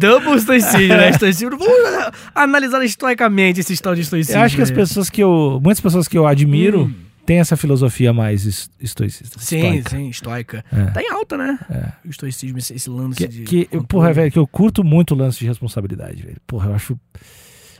[0.00, 1.10] Double estoicismo, né?
[1.10, 1.50] Estoicismo.
[1.58, 4.40] Vamos analisar estoicamente esse tal de estoicismo.
[4.40, 6.94] Eu acho que as pessoas que eu, muitas pessoas que eu admiro Hum.
[7.26, 9.38] Têm essa filosofia mais es- estoicista.
[9.38, 9.90] Sim, estoica.
[9.90, 10.64] sim, estoica.
[10.72, 10.84] É.
[10.92, 11.58] Tá em alta, né?
[11.68, 12.06] É.
[12.06, 13.42] O estoicismo, esse, esse lance Que, de.
[13.44, 16.36] que eu- porra, velho, que eu curto muito o lance de responsabilidade, velho.
[16.46, 16.98] Porra, eu acho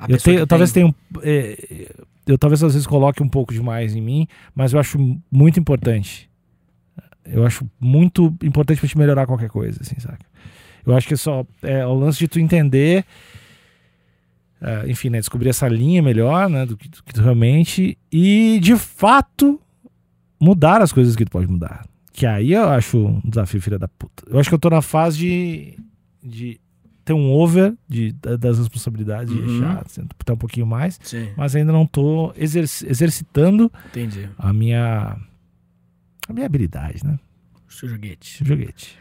[0.08, 1.20] Eu, tenho, eu talvez tem- tenha um.
[1.22, 1.88] é,
[2.26, 4.98] eu talvez às vezes coloque um pouco demais em mim, mas eu acho
[5.30, 6.28] muito importante.
[7.24, 10.24] Eu acho muito importante pra te melhorar qualquer coisa, assim, saca?
[10.84, 13.04] Eu acho que só é o lance de tu entender,
[14.60, 18.58] é, enfim, né, descobrir essa linha melhor, né, do que, do que tu realmente e
[18.62, 19.60] de fato
[20.40, 21.86] mudar as coisas que tu pode mudar.
[22.12, 24.24] Que aí eu acho um desafio filha da puta.
[24.28, 25.78] Eu acho que eu tô na fase de,
[26.22, 26.60] de
[27.04, 29.46] ter um over de, da- das responsabilidades, de Uhum.
[29.46, 34.28] deixar assim, tá um pouquinho mais, Sim, mas ainda não tô exerc- exercitando entendi.
[34.38, 35.16] a minha
[36.28, 37.18] a minha habilidade, né?
[37.68, 38.42] O seu joguete.
[38.44, 38.98] Joguete.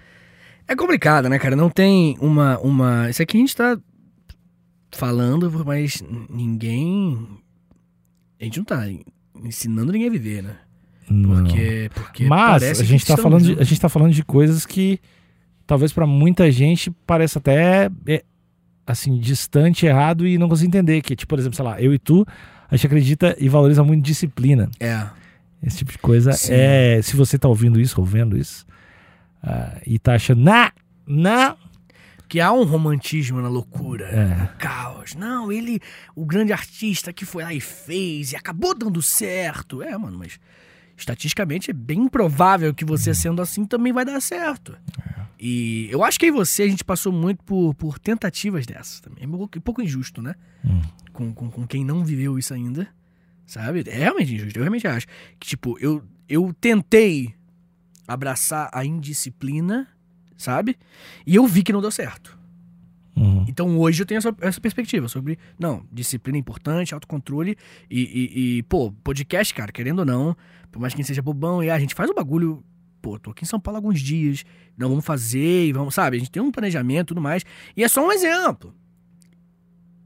[0.68, 1.56] É complicado, né, cara?
[1.56, 2.60] Não tem uma.
[2.60, 3.10] uma...
[3.10, 3.78] Isso aqui a gente tá
[4.96, 7.28] falando, mas ninguém.
[8.40, 8.84] A gente não tá
[9.44, 10.58] ensinando ninguém a viver, né?
[11.10, 11.44] Não.
[11.44, 11.90] Porque.
[11.94, 15.00] porque Mas a gente tá falando de, a gente tá falando de coisas que
[15.68, 18.24] talvez pra muita gente pareça até é,
[18.86, 22.00] assim distante, errado e não consigo entender que, tipo, por exemplo, sei lá, eu e
[22.00, 22.26] tu,
[22.70, 24.70] a gente acredita e valoriza muito disciplina.
[24.80, 25.08] É.
[25.64, 26.54] Esse tipo de coisa Sim.
[26.54, 28.66] é, se você tá ouvindo isso, ou vendo isso,
[29.42, 30.72] ah, e tá achando, não,
[31.08, 31.58] não,
[32.28, 34.06] Que há um romantismo na loucura.
[34.08, 34.36] É.
[34.36, 35.16] no Caos.
[35.16, 35.80] Não, ele,
[36.16, 39.82] o grande artista que foi lá e fez e acabou dando certo.
[39.82, 40.40] É, mano, mas
[40.98, 44.78] estatisticamente é bem improvável que você sendo assim também vai dar certo.
[45.40, 49.24] E eu acho que aí você, a gente passou muito por, por tentativas dessas também.
[49.24, 50.36] É um pouco, um pouco injusto, né?
[50.64, 50.82] Hum.
[51.12, 52.88] Com, com, com quem não viveu isso ainda.
[53.46, 53.84] Sabe?
[53.88, 54.58] É realmente injusto.
[54.58, 55.06] Eu realmente acho.
[55.40, 57.36] Que, tipo, eu, eu tentei
[58.08, 59.88] abraçar a indisciplina,
[60.38, 60.78] sabe?
[61.26, 62.38] E eu vi que não deu certo.
[63.16, 63.46] Uhum.
[63.48, 67.58] Então hoje eu tenho essa, essa perspectiva sobre, não, disciplina é importante, autocontrole
[67.90, 70.36] e, e, e, pô, podcast, cara, querendo ou não,
[70.72, 72.64] por mais que seja bobão, e ah, a gente faz o bagulho,
[73.02, 74.44] pô, tô aqui em São Paulo alguns dias,
[74.78, 77.46] não vamos fazer, e vamos, sabe, a gente tem um planejamento e tudo mais,
[77.78, 78.76] e é só um exemplo.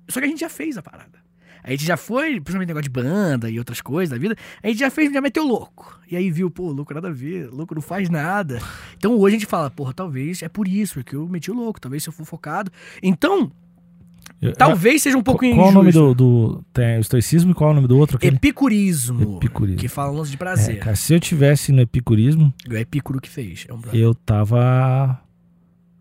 [0.07, 1.19] Só que a gente já fez a parada.
[1.63, 4.79] A gente já foi, principalmente negócio de banda e outras coisas da vida, a gente
[4.79, 5.99] já fez, já meteu louco.
[6.09, 8.59] E aí viu, pô, louco nada a ver, louco não faz nada.
[8.97, 11.79] Então hoje a gente fala, porra, talvez é por isso que eu meti o louco,
[11.79, 12.71] talvez se eu for focado.
[13.03, 13.51] Então,
[14.41, 15.63] Eu- talvez seja um pouco qual, injusto.
[15.63, 18.15] qual o nome do, do tem o estoicismo e qual é o nome do outro?
[18.17, 18.37] Aquele?
[18.37, 19.37] Epicurismo.
[19.37, 19.79] Epicurismo.
[19.81, 20.79] Que fala um lance de É, prazer.
[20.79, 23.65] cara, se eu tivesse no epicurismo, É o Epicuro que fez.
[23.67, 25.19] É um eu tava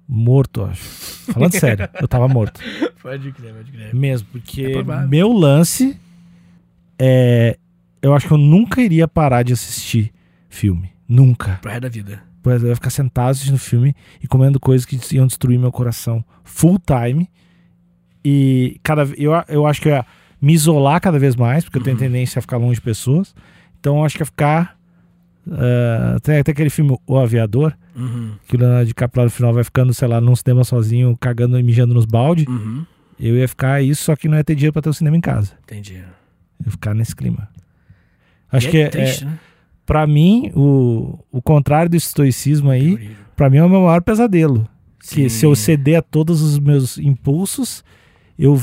[0.09, 0.83] morto, acho.
[1.33, 2.61] Falando sério, eu tava morto.
[3.03, 3.95] Pode crer, pode crer.
[3.95, 5.99] Mesmo, porque É meu lance
[6.99, 7.59] é.
[8.01, 10.13] Eu acho que eu nunca iria parar de assistir
[10.49, 10.91] filme.
[11.09, 11.59] Nunca.
[11.61, 12.23] Pro resto da vida.
[12.43, 16.25] Pois eu ia ficar sentado assistindo filme e comendo coisas que iam destruir meu coração
[16.45, 17.29] full time.
[18.25, 20.07] E cada eu, eu acho que eu ia
[20.41, 22.03] me isolar cada vez mais, porque eu tenho Uhum.
[22.03, 23.35] tendência a ficar longe de pessoas.
[23.81, 24.79] Então eu acho que ia ficar.
[25.51, 28.33] ah, tem até aquele filme O Aviador, Uhum.
[28.47, 31.59] que o Leonardo DiCaprio lá no final vai ficando, sei lá, num cinema sozinho, cagando
[31.59, 32.47] e mijando nos balde.
[32.49, 32.87] Uhum.
[33.19, 35.21] Eu ia ficar isso, só que não ia ter dinheiro pra ter um cinema em
[35.21, 35.53] casa.
[35.65, 35.95] Entendi.
[35.97, 36.05] Eu
[36.67, 37.49] ia ficar nesse clima.
[38.51, 39.39] Acho E que é, triste, é, né?
[39.85, 44.69] pra mim, o, o contrário do estoicismo aí, pra mim é o meu maior pesadelo.
[45.01, 47.83] Que se eu ceder a todos os meus impulsos,
[48.39, 48.61] eu.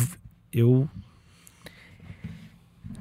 [0.53, 0.87] Eu.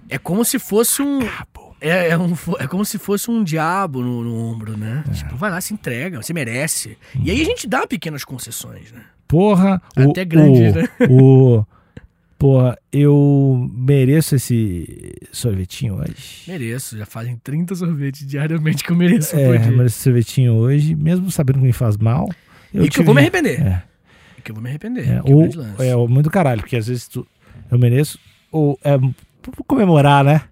[0.08, 1.20] É como se fosse um.
[1.20, 1.63] Cabo.
[1.88, 5.04] É, é, um, é como se fosse um diabo no, no ombro, né?
[5.08, 5.12] É.
[5.12, 6.96] Tipo, vai lá, se entrega, você merece.
[7.22, 9.02] E aí a gente dá pequenas concessões, né?
[9.28, 9.80] Porra.
[9.96, 10.88] o- Até grande, o, né?
[11.10, 11.64] O.
[12.38, 16.42] Porra, eu mereço esse sorvetinho hoje.
[16.48, 20.94] Mereço, já fazem 30 sorvetes diariamente que eu mereço É, eu mereço esse sorvetinho hoje,
[20.94, 22.28] mesmo sabendo que me faz mal.
[22.72, 23.60] e que eu vou me arrepender.
[23.62, 23.82] É.
[24.38, 25.08] E que eu vou me arrepender.
[25.08, 25.48] É, é o ou
[25.84, 27.26] é ou muito caralho, porque às vezes tu,
[27.70, 28.18] eu mereço,
[28.50, 30.42] ou é pra comemorar, né?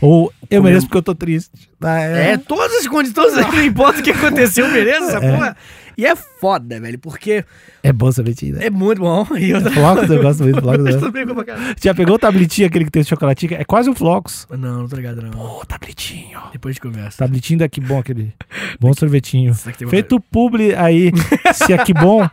[0.00, 1.50] Ou eu mereço porque eu tô triste.
[1.80, 5.30] Ah, É, todas as condições, não importa o que aconteceu, eu mereço essa É.
[5.32, 5.56] porra.
[5.96, 7.44] E é foda, velho, porque
[7.82, 8.66] é bom sorvetinho, né?
[8.66, 9.26] é muito bom.
[9.36, 10.84] E eu Flocos, eu gosto muito flocos.
[10.94, 11.44] Mas né?
[11.44, 11.74] caralho.
[11.82, 13.54] Já pegou o tablitinho, aquele que tem chocolatinho?
[13.54, 14.46] É quase um flocos.
[14.48, 15.30] Não, não tô ligado, não.
[15.30, 16.38] Pô, tablitinho.
[16.52, 17.18] Depois de conversa.
[17.18, 18.32] Tablitinho daqui bom, aquele
[18.78, 19.52] bom sorvetinho.
[19.80, 21.10] Uma- Feito publi aí,
[21.52, 22.30] se aqui bom,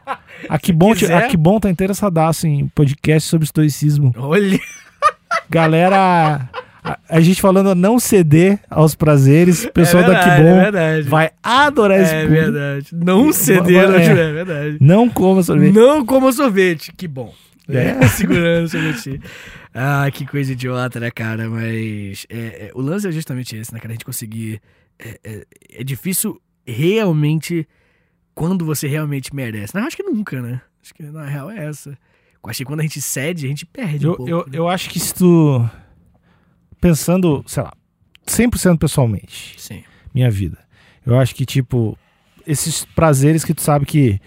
[0.48, 4.14] aqui bom, aqui bom tá interessadaço em podcast sobre estoicismo.
[4.16, 4.60] Olha,
[5.50, 6.48] Galera,
[6.86, 10.80] a, a gente falando a não ceder aos prazeres, o pessoal é daqui verdade, bom
[10.80, 12.88] É vai adorar esse É verdade.
[12.94, 14.04] Não ceder, É.
[14.04, 14.78] é, é verdade.
[14.80, 15.74] Não coma sorvete.
[15.74, 16.94] Não coma sorvete.
[16.96, 17.34] Que bom.
[17.68, 18.06] É.
[18.10, 19.20] Segurando o sorvete.
[19.74, 21.50] Ah, que coisa idiota, né, cara?
[21.50, 23.92] Mas é, é, o lance é justamente esse, né, cara?
[23.92, 24.62] A gente conseguir.
[25.00, 25.46] É, é-
[25.80, 27.68] é difícil realmente
[28.34, 29.74] quando você realmente merece.
[29.76, 30.62] Não, acho que nunca, né?
[30.84, 31.98] Acho que na real é essa.
[32.48, 34.30] Acho que quando a gente cede, a gente perde um Eu, pouco.
[34.32, 34.44] eu, né?
[34.54, 35.68] eu acho que se tu.
[36.80, 37.74] Pensando, sei lá,
[38.28, 39.84] 100% pessoalmente, Sim.
[40.14, 40.58] minha vida.
[41.06, 41.98] Eu acho que, tipo,
[42.46, 44.20] esses prazeres que tu sabe que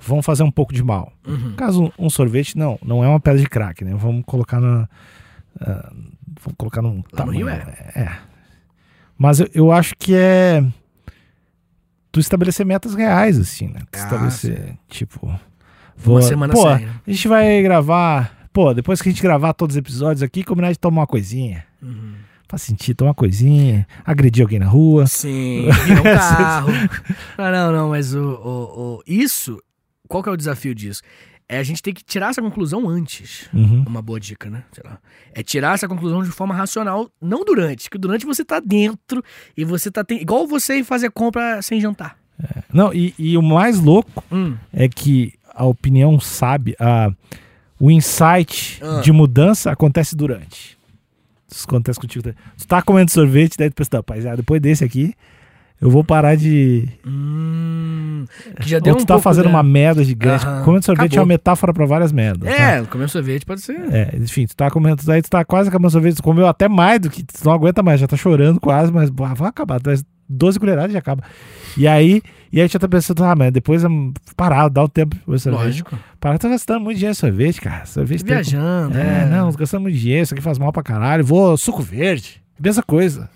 [0.00, 1.12] vão fazer um pouco de mal.
[1.26, 1.54] Uhum.
[1.56, 3.94] Caso, um sorvete, não, não é uma pedra de crack, né?
[3.94, 4.88] Vamos colocar na.
[5.60, 5.92] ah,
[6.40, 7.02] vamos colocar num.
[7.12, 8.18] Lá no Rio tamanho, é.
[9.16, 10.64] Mas eu, eu acho que é.
[12.10, 13.80] Tu estabelecer metas reais, assim, né?
[13.90, 15.26] Tu Ah, estabelecer, tipo.
[15.26, 15.40] Uma
[15.96, 16.86] vou- semana pô, sem.
[16.86, 16.92] né?
[17.06, 18.48] a gente vai gravar.
[18.52, 21.64] Pô, depois que a gente gravar todos os episódios aqui, combinar de tomar uma coisinha.
[21.84, 22.14] Uhum.
[22.48, 23.86] Faz sentido, tomar uma coisinha.
[24.04, 25.06] Agredir alguém na rua.
[25.06, 26.68] Sim, virar um carro.
[27.38, 29.60] Não, não, não, mas o, o, o- isso,
[30.08, 31.00] qual que é o desafio disso?
[31.48, 33.48] É a gente ter que tirar essa conclusão antes.
[33.52, 33.84] Uhum.
[33.86, 34.64] Uma boa dica, né?
[35.34, 37.90] É tirar essa conclusão de forma racional, não durante.
[37.90, 39.22] Que durante você tá dentro
[39.56, 40.02] e você tá.
[40.02, 40.20] Tem...
[40.22, 42.16] Igual você fazer compra sem jantar.
[42.72, 44.56] Não, e, e o mais louco Hum.
[44.72, 47.10] é que a opinião sabe, a,
[47.78, 49.00] o insight Ah.
[49.02, 50.76] de mudança acontece durante.
[51.66, 52.32] Acontece contigo.
[52.58, 55.14] Tu tá comendo sorvete, daí tu pensa, "Não, rapaz, ah, depois desse aqui,
[55.84, 56.88] eu vou parar de.
[57.06, 58.24] Hum,
[58.60, 60.46] que já deu Ou tu um tá pouco fazendo da- uma merda gigante.
[60.46, 60.64] Aham.
[60.64, 61.24] Comendo sorvete é Acabou.
[61.24, 62.48] uma metáfora pra várias merdas.
[62.48, 62.62] tá?
[62.62, 63.76] É, comer sorvete pode ser.
[63.92, 67.00] É, enfim, tu tá comendo, aí tu tá quase acabando sorvete, tu comeu até mais
[67.00, 69.96] do que tu não aguenta mais, já tá chorando quase, mas vai acabar, tu vai
[70.26, 71.22] 12 colheradas e já acaba.
[71.76, 74.88] E aí, e aí tu já tá pensando, ah, mas depois hum, parar, dá o
[74.88, 75.62] tempo pra sorvete.
[75.64, 75.98] Lógico.
[76.18, 77.84] Parar, tá gastando muito dinheiro em sorvete, cara.
[77.84, 78.96] Sorvete tem- Viajando.
[78.96, 81.22] É, não, tô gastando muito dinheiro, isso aqui faz mal pra caralho.
[81.24, 82.40] Vou suco verde.
[82.58, 83.28] Mesma coisa.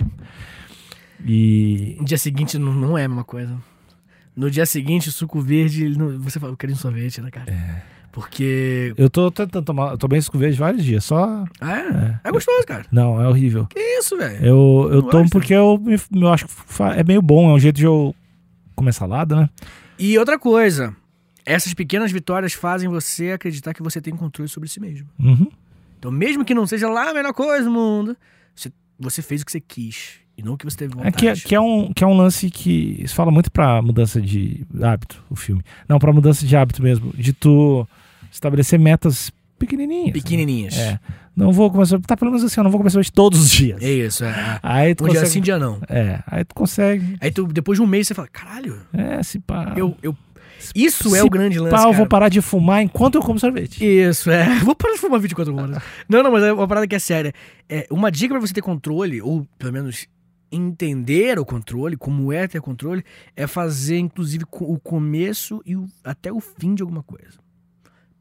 [1.26, 1.96] E.
[1.98, 3.56] No dia seguinte não, não é a mesma coisa.
[4.36, 7.50] No dia seguinte, o suco verde, não- você fala, eu quero um sorvete, né, cara?
[7.50, 7.82] É.
[8.12, 8.94] Porque.
[8.96, 9.92] Eu tô tentando tomar.
[9.92, 11.44] Eu tomei suco verde vários dias, só.
[11.60, 12.20] Ah, é?
[12.28, 12.86] É gostoso, cara.
[12.90, 13.66] Não, é horrível.
[13.66, 14.44] Que isso, velho?
[14.44, 15.80] Eu, eu Não tomo porque eu,
[16.14, 16.52] eu acho que
[16.96, 18.14] é meio bom, é um jeito de eu
[18.74, 19.50] comer salada, né?
[19.98, 20.94] E outra coisa,
[21.44, 25.08] essas pequenas vitórias fazem você acreditar que você tem controle sobre si mesmo.
[25.18, 25.48] Uhum.
[25.98, 28.16] Então, mesmo que não seja lá a melhor coisa do mundo,
[28.54, 31.16] você, você fez o que você quis e não que você teve É vontade.
[31.16, 34.20] que, é- que, é um, que é um lance que se fala muito pra mudança
[34.20, 35.62] de hábito, o filme.
[35.88, 37.12] Não, pra mudança de hábito mesmo.
[37.14, 37.86] De tu
[38.30, 40.12] estabelecer metas pequenininhas.
[40.12, 40.78] Pequenininhas.
[40.78, 41.00] É.
[41.36, 41.98] Não vou começar.
[42.00, 43.80] Tá pelo menos assim, eu não vou começar hoje todos os dias.
[43.82, 44.58] É isso, é.
[44.62, 45.32] Aí tu Um dia consegue.
[45.32, 45.78] sim, dia não.
[45.88, 47.16] É, aí tu consegue.
[47.20, 49.72] Aí tu, depois de um mês você fala, caralho, É, se pá.
[49.76, 50.16] eu, eu...
[50.74, 53.38] Isso é Se o grande lance, pá, eu vou parar de fumar enquanto eu como
[53.38, 53.78] sorvete.
[53.82, 54.44] Isso, é.
[54.64, 55.78] Vou parar de fumar 24 horas.
[56.08, 57.32] não, não, mas é uma parada que é séria.
[57.68, 60.06] É, uma dica pra você ter controle, ou pelo menos
[60.50, 63.04] entender o controle, como é ter controle,
[63.36, 67.38] é fazer, inclusive, o começo e o- até o fim de alguma coisa.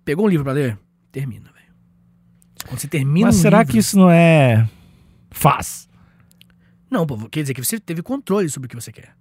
[0.03, 0.77] Pegou um livro pra ler?
[1.11, 1.67] Termina, velho.
[2.67, 4.67] Quando você termina Mas um será livro- que isso não é.
[5.31, 5.87] Faz?
[6.89, 9.15] Não, pô, quer dizer que você teve controle sobre o que você quer.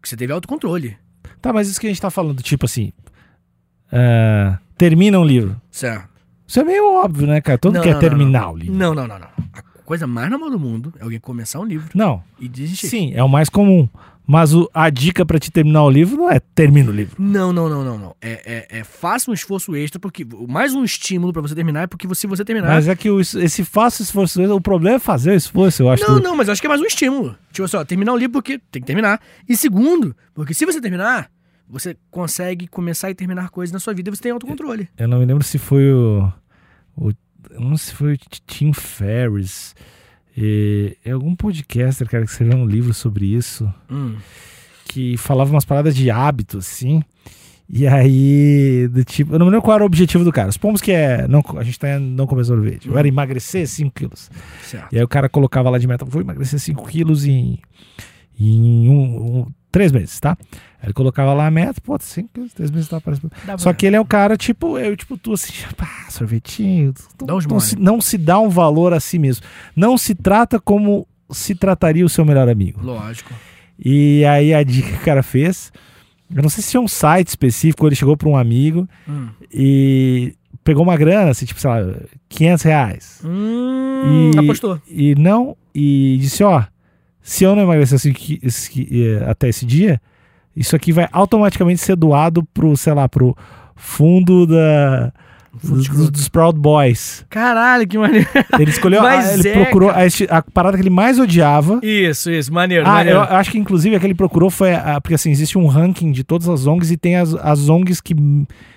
[0.00, 0.96] Que você teve autocontrole.
[1.40, 2.92] Tá, mas isso que a gente tá falando, tipo assim.
[3.92, 5.60] ah, termina um livro.
[5.70, 6.08] Certo.
[6.46, 7.58] Isso é meio óbvio, né, cara?
[7.58, 8.52] Todo Não, quer não, terminar não.
[8.52, 8.74] o livro.
[8.74, 9.28] Não, não, não, não.
[9.52, 12.22] A coisa mais normal do mundo é alguém começar um livro Não.
[12.38, 12.88] e desistir.
[12.88, 13.88] Sim, é o mais comum.
[14.26, 17.16] Mas o- a dica pra te terminar o livro não é termina o livro.
[17.18, 18.16] Não, não, não, não, não.
[18.20, 21.86] É, é, é faça um esforço extra, porque mais um estímulo pra você terminar é
[21.86, 22.68] porque você- se você terminar.
[22.68, 26.06] Mas é que o- esse faço esforço, o problema é fazer o esforço, eu acho.
[26.06, 27.34] Não, que- não, mas eu acho que é mais um estímulo.
[27.50, 29.18] Tipo assim, ó, terminar o livro porque tem que terminar.
[29.48, 31.30] E segundo, porque se você terminar,
[31.66, 34.90] você consegue começar e terminar coisas na sua vida e você tem autocontrole.
[34.98, 36.30] Eu não me lembro se foi o.
[36.94, 37.14] o eu
[37.60, 39.74] não sei se foi o Tim Ferriss.
[40.36, 43.72] E, é algum podcaster, cara, que escreveu um livro sobre isso.
[43.90, 44.16] Hum.
[44.84, 47.02] que falava umas paradas de hábito, assim.
[47.68, 50.50] E aí, do tipo, eu não me lembro qual era o objetivo do cara.
[50.50, 51.28] Supomos que é.
[51.28, 52.88] Não, a gente tá não comer sorvete.
[52.88, 54.30] Eu era emagrecer 5 quilos.
[54.62, 54.90] Certo.
[54.90, 57.58] E aí o cara colocava lá de meta, vou emagrecer 5 quilos em,
[58.40, 59.46] em um, um-
[59.78, 60.36] três meses, tá?
[60.80, 63.30] Aí ele colocava lá a meta, pô, 5 quilos, três meses tá parecendo.
[63.46, 66.92] Dá Só que ele é um cara, tipo, eu, tipo, tu assim, pá, sorvetinho.
[67.22, 67.60] Uns não, mole.
[67.62, 69.44] se, não se dá um valor a si mesmo.
[69.76, 72.80] Não se trata como se trataria o seu melhor amigo.
[72.82, 73.32] Lógico.
[73.78, 75.70] E aí a dica que o cara fez,
[76.34, 79.28] eu não sei se tinha um site específico, ele chegou para um amigo Hum.
[79.52, 81.78] e pegou uma grana, assim, tipo, sei lá,
[82.28, 83.20] 500 reais.
[83.24, 84.80] Hum, E- apostou.
[84.88, 86.64] E não, e disse, ó,
[87.28, 90.00] se eu não emagrecer assim, que- esse- eh, até esse dia,
[90.56, 93.36] isso aqui vai automaticamente ser doado pro, sei lá, pro
[93.76, 95.12] fundo da...
[95.62, 97.24] Dos, dos Proud Boys.
[97.28, 98.28] Caralho, que maneiro.
[98.58, 99.96] Ele escolheu, a- ele é, procurou a,
[100.38, 101.80] a parada que ele mais odiava.
[101.82, 103.20] Isso, isso, maneiro, Ah, eu maneiro.
[103.22, 106.22] acho que inclusive a que ele procurou foi a, porque assim, existe um ranking de
[106.22, 108.14] todas as ONGs e tem as, as ONGs que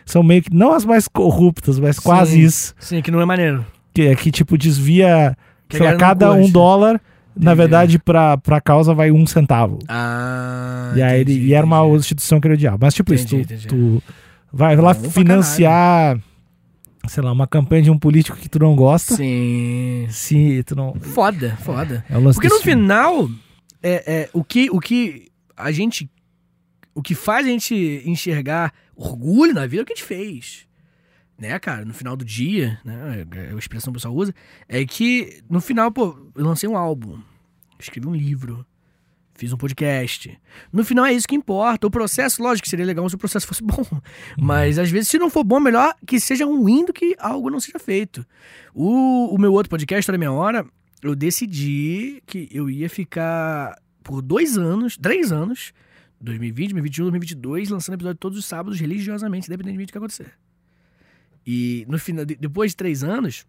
[0.05, 2.39] são meio que, não as mais corruptas, mas quase Sim.
[2.41, 2.73] isso.
[2.79, 3.63] Sim, que não é maneiro.
[3.93, 5.37] Que, é que tipo desvia,
[5.69, 6.99] Que sei lá, cada um dólar,
[7.35, 9.79] na verdade pra, pra causa vai um centavo.
[9.87, 10.93] Ah.
[10.95, 11.99] e aí ele, entendi, e era uma entendi.
[11.99, 12.77] instituição que ele odiava.
[12.81, 14.03] Mas tipo Entendi, isso, tu, tu
[14.51, 16.19] vai lá Bom pra financiar,
[17.07, 19.15] sei lá, uma campanha de um político que tu não gosta.
[19.15, 20.07] Sim.
[20.09, 20.93] Se tu não...
[20.95, 22.03] Foda, foda.
[22.09, 23.29] É lance Porque no desse- final,
[23.81, 26.09] é, é, o, que, o que a gente.
[26.93, 30.65] O que faz a gente enxergar orgulho na vida é o que a gente fez.
[31.41, 31.83] Né, cara?
[31.83, 33.25] No final do dia, né?
[33.51, 34.31] A expressão que o pessoal usa,
[34.69, 37.19] é que no final, pô, eu lancei um álbum,
[37.79, 38.63] escrevi um livro,
[39.33, 40.39] fiz um podcast.
[40.71, 41.87] No final é isso que importa.
[41.87, 43.83] O processo, lógico seria legal se o processo fosse bom.
[44.37, 47.59] Mas às vezes, se não for bom, melhor que seja ruim do que algo não
[47.59, 48.23] seja feito.
[48.71, 50.63] O, o meu outro podcast, História Meia Hora,
[51.01, 55.73] eu decidi que eu ia ficar por dois anos, três anos,
[56.19, 60.33] 2020, 2021, 2022, lançando episódio todos os sábados, religiosamente, independentemente do que acontecer.
[61.53, 63.45] E no final, de- depois de três anos,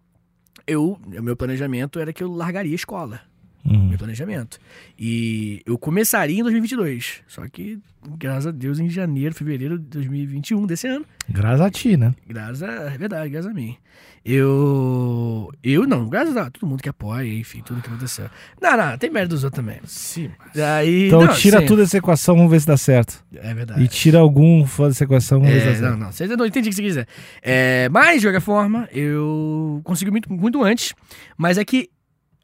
[0.67, 3.21] eu, meu planejamento era que eu largaria a escola.
[3.65, 3.89] Uhum.
[3.91, 4.59] meu planejamento.
[4.99, 7.21] E eu começaria em 2022.
[7.29, 7.79] Só que,
[8.19, 11.05] graças a Deus, em janeiro, fevereiro de 2021 desse ano.
[11.29, 12.13] Graças a ti, né?
[12.29, 12.73] Graças a.
[12.93, 13.77] É verdade, graças a mim.
[14.25, 15.51] Eu.
[15.63, 18.27] Eu não, graças a todo mundo que apoia, enfim, tudo que aconteceu.
[18.61, 19.79] Não, não, tem mérito dos outros também.
[19.85, 20.31] Sim.
[20.55, 23.25] Daí, Então não, tira sim, tudo dessa equação, vamos ver se dá certo.
[23.35, 23.83] É verdade.
[23.83, 25.91] E tira algum fora dessa equação, vamos ver se É, dá certo.
[25.93, 27.07] não, não, você não entendi o que você quiser.
[27.43, 30.95] É, mas, de qualquer forma, eu consegui muito, muito antes.
[31.37, 31.89] Mas é que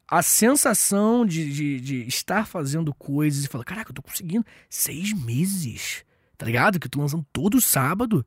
[0.09, 5.13] a sensação de, de, de estar fazendo coisas e falar, caraca, eu tô conseguindo seis
[5.13, 6.03] meses,
[6.37, 6.79] tá ligado?
[6.79, 8.25] Que eu tô lançando todo sábado.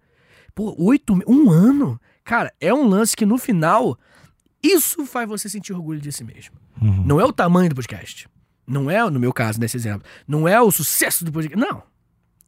[0.54, 2.00] Pô, oito, um ano.
[2.22, 3.98] Cara, é um lance que no final,
[4.62, 6.54] isso faz você sentir orgulho de si mesmo.
[6.80, 7.04] Uhum.
[7.04, 8.28] Não é o tamanho do podcast.
[8.64, 11.58] Não é, no meu caso, nesse exemplo, não é o sucesso do podcast.
[11.58, 11.82] Não.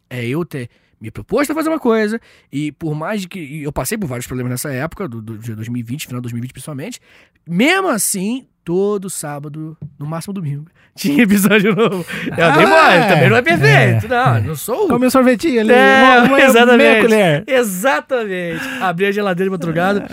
[0.08, 0.70] É eu ter
[1.00, 2.20] me proposto a fazer uma coisa
[2.52, 5.54] e por mais de que eu passei por vários problemas nessa época, do, do, de
[5.54, 7.00] 2020, final de 2020 principalmente,
[7.46, 10.66] mesmo assim, todo sábado, no máximo domingo,
[10.96, 12.04] tinha episódio novo.
[12.38, 14.06] Eu Ah, dei mole, também não é perfeito.
[14.06, 17.00] é, não, não sou o Come o sorvetinho ali, É, uma, uma, exatamente.
[17.02, 17.44] colher.
[17.46, 18.62] Exatamente.
[18.80, 20.06] Abri a geladeira de madrugada,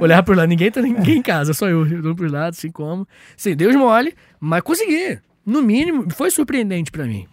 [0.00, 2.70] olhar por lá, ninguém tá ninguém em casa, só eu, eu dou por lá, assim
[2.72, 3.06] como.
[3.36, 5.18] Sim, Deus mole, mas consegui.
[5.44, 7.26] No mínimo, foi surpreendente pra mim.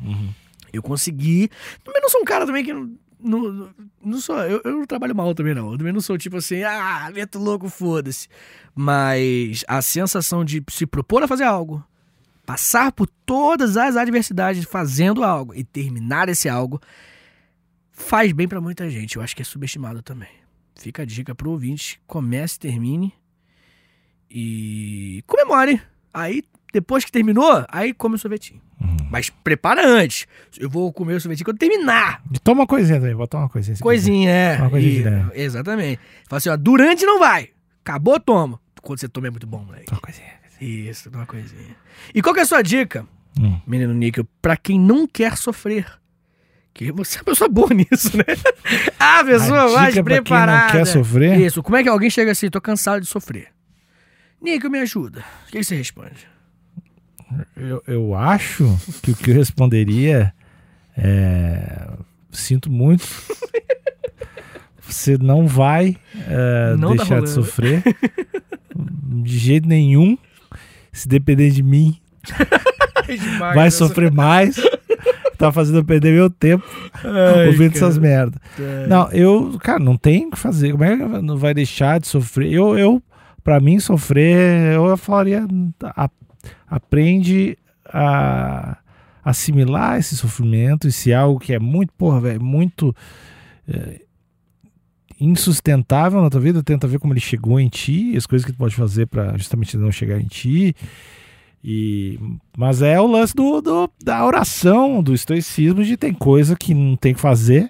[0.72, 1.50] Eu consegui.
[1.84, 2.92] Também não sou um cara também que não.
[3.22, 3.70] Não,
[4.02, 4.38] não sou.
[4.38, 5.72] Eu, eu não trabalho mal também, não.
[5.74, 8.30] Eu também não sou tipo assim, ah, meto louco, foda-se.
[8.74, 11.84] Mas a sensação de se propor a fazer algo,
[12.46, 16.80] passar por todas as adversidades fazendo algo e terminar esse algo,
[17.92, 19.18] faz bem pra muita gente.
[19.18, 20.30] Eu acho que é subestimado também.
[20.76, 23.14] Fica a dica pro ouvinte: comece, termine
[24.32, 25.82] e comemore.
[26.14, 26.44] Aí,
[26.74, 28.62] depois que terminou, aí come o sorvetinho.
[29.12, 30.28] Mas prepara antes.
[30.60, 32.22] Eu vou comer o sorvetinho quando terminar.
[32.34, 33.76] E Toma uma coisinha também, bota uma coisinha.
[33.76, 34.58] se Coisinha, é.
[34.62, 36.00] Uma coisinha E- exatamente.
[36.28, 37.50] Fala assim, ó, durante não vai.
[37.84, 38.60] Acabou, toma.
[38.82, 39.86] Quando você toma é muito bom, moleque.
[39.86, 39.94] quiser.
[39.96, 40.30] Uma coisinha.
[40.62, 41.76] Isso, uma coisinha.
[42.14, 43.06] E qual que é a sua dica,
[43.40, 43.60] Hum.
[43.66, 45.86] menino Níquel, pra quem não quer sofrer?
[46.74, 48.24] Que você é uma pessoa boa nisso, né?
[49.00, 50.64] a pessoa A mais dica pra quem preparada.
[50.66, 51.40] não quer sofrer?
[51.40, 53.48] Isso, como é que alguém chega assim, tô cansado de sofrer?
[54.42, 55.24] Níquel, me ajuda.
[55.48, 56.28] O que você responde?
[57.56, 60.34] Eu, eu acho que o que eu responderia
[60.98, 61.88] é.
[62.32, 63.08] Sinto muito.
[64.82, 65.96] Você não vai
[66.28, 67.30] é, Não tá deixar de rolando.
[67.30, 67.84] sofrer.
[68.76, 70.18] De jeito nenhum.
[70.92, 72.00] Se depender de mim,
[73.54, 74.56] vai sofrer mais.
[75.38, 76.66] Tá fazendo eu perder meu tempo
[77.48, 78.40] ouvindo essas merdas.
[78.90, 80.72] Não, eu, cara, não tem o que fazer.
[80.72, 82.52] Como é que não vai deixar de sofrer?
[82.52, 83.02] Eu, eu
[83.44, 85.48] para mim, sofrer, eu falaria,
[86.68, 88.78] aprende a
[89.24, 92.96] assimilar esse sofrimento e se é algo que é muito, porra, velho, muito
[93.68, 94.02] é,
[95.20, 98.58] insustentável na tua vida, tenta ver como ele chegou em ti, as coisas que tu
[98.58, 100.76] pode fazer para justamente não chegar em ti.
[101.62, 102.18] E,
[102.58, 106.96] mas é o lance do, do- da oração, do estoicismo, de tem coisa que não
[106.96, 107.70] tem que fazer,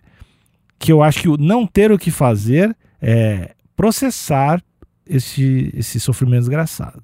[0.78, 4.62] que eu acho que o não ter o que fazer é processar
[5.08, 7.02] esse, esse sofrimento desgraçado.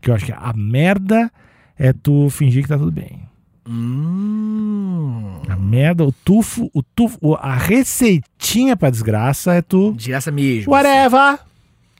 [0.00, 1.30] Que eu acho que a merda
[1.78, 3.20] é tu fingir que tá tudo bem.
[3.68, 5.40] Hum.
[5.48, 9.92] A merda, o tufo, o tufo, a receitinha pra desgraça é tu.
[9.94, 10.72] Desgraça mesmo.
[10.72, 11.38] Whatever!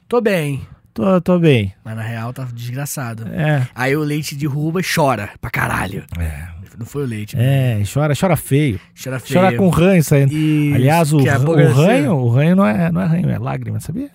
[0.07, 0.61] Tô bem.
[0.93, 1.73] Tô, tô bem.
[1.83, 3.27] Mas na real tá desgraçado.
[3.27, 3.67] É.
[3.75, 6.03] Aí o leite derruba e chora pra caralho.
[6.17, 6.47] É.
[6.77, 7.35] Não foi o leite.
[7.35, 7.81] né?
[7.81, 8.79] É, chora, chora feio.
[9.01, 9.39] Chora feio.
[9.39, 10.31] Chora com ranho saindo.
[10.33, 13.79] Isso, Aliás, o, é o ranho, o ranho não é, não é ranho, é lágrima,
[13.81, 14.09] sabia?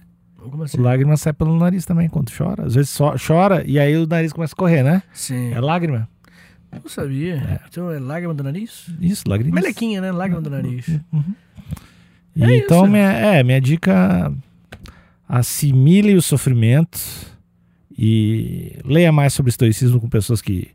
[0.64, 0.78] Assim?
[0.78, 2.64] Lágrima sai pelo nariz também quando chora.
[2.66, 5.02] Às vezes só chora e aí o nariz começa a correr, né?
[5.12, 5.52] Sim.
[5.52, 6.08] É lágrima.
[6.72, 7.60] Não sabia.
[7.68, 8.86] Então é lágrima do nariz?
[9.00, 9.54] Isso, lágrima.
[9.54, 10.10] Melequinha, né?
[10.10, 10.88] Lágrima do nariz.
[12.36, 12.90] E É então, isso.
[12.92, 14.32] minha, é, minha dica:
[15.28, 16.98] assimile o sofrimento
[17.96, 20.68] e leia mais sobre estoicismo com pessoas que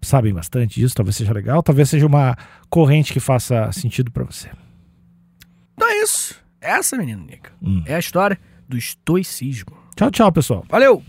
[0.00, 0.94] sabem bastante disso.
[0.94, 2.36] Talvez seja legal, talvez seja uma
[2.70, 4.48] corrente que faça sentido pra você.
[5.74, 6.36] Então é isso.
[6.60, 7.82] Essa, menino Nica, Hum.
[7.86, 9.76] é a história do estoicismo.
[9.96, 10.64] Tchau, tchau, pessoal.
[10.68, 11.02] Valeu!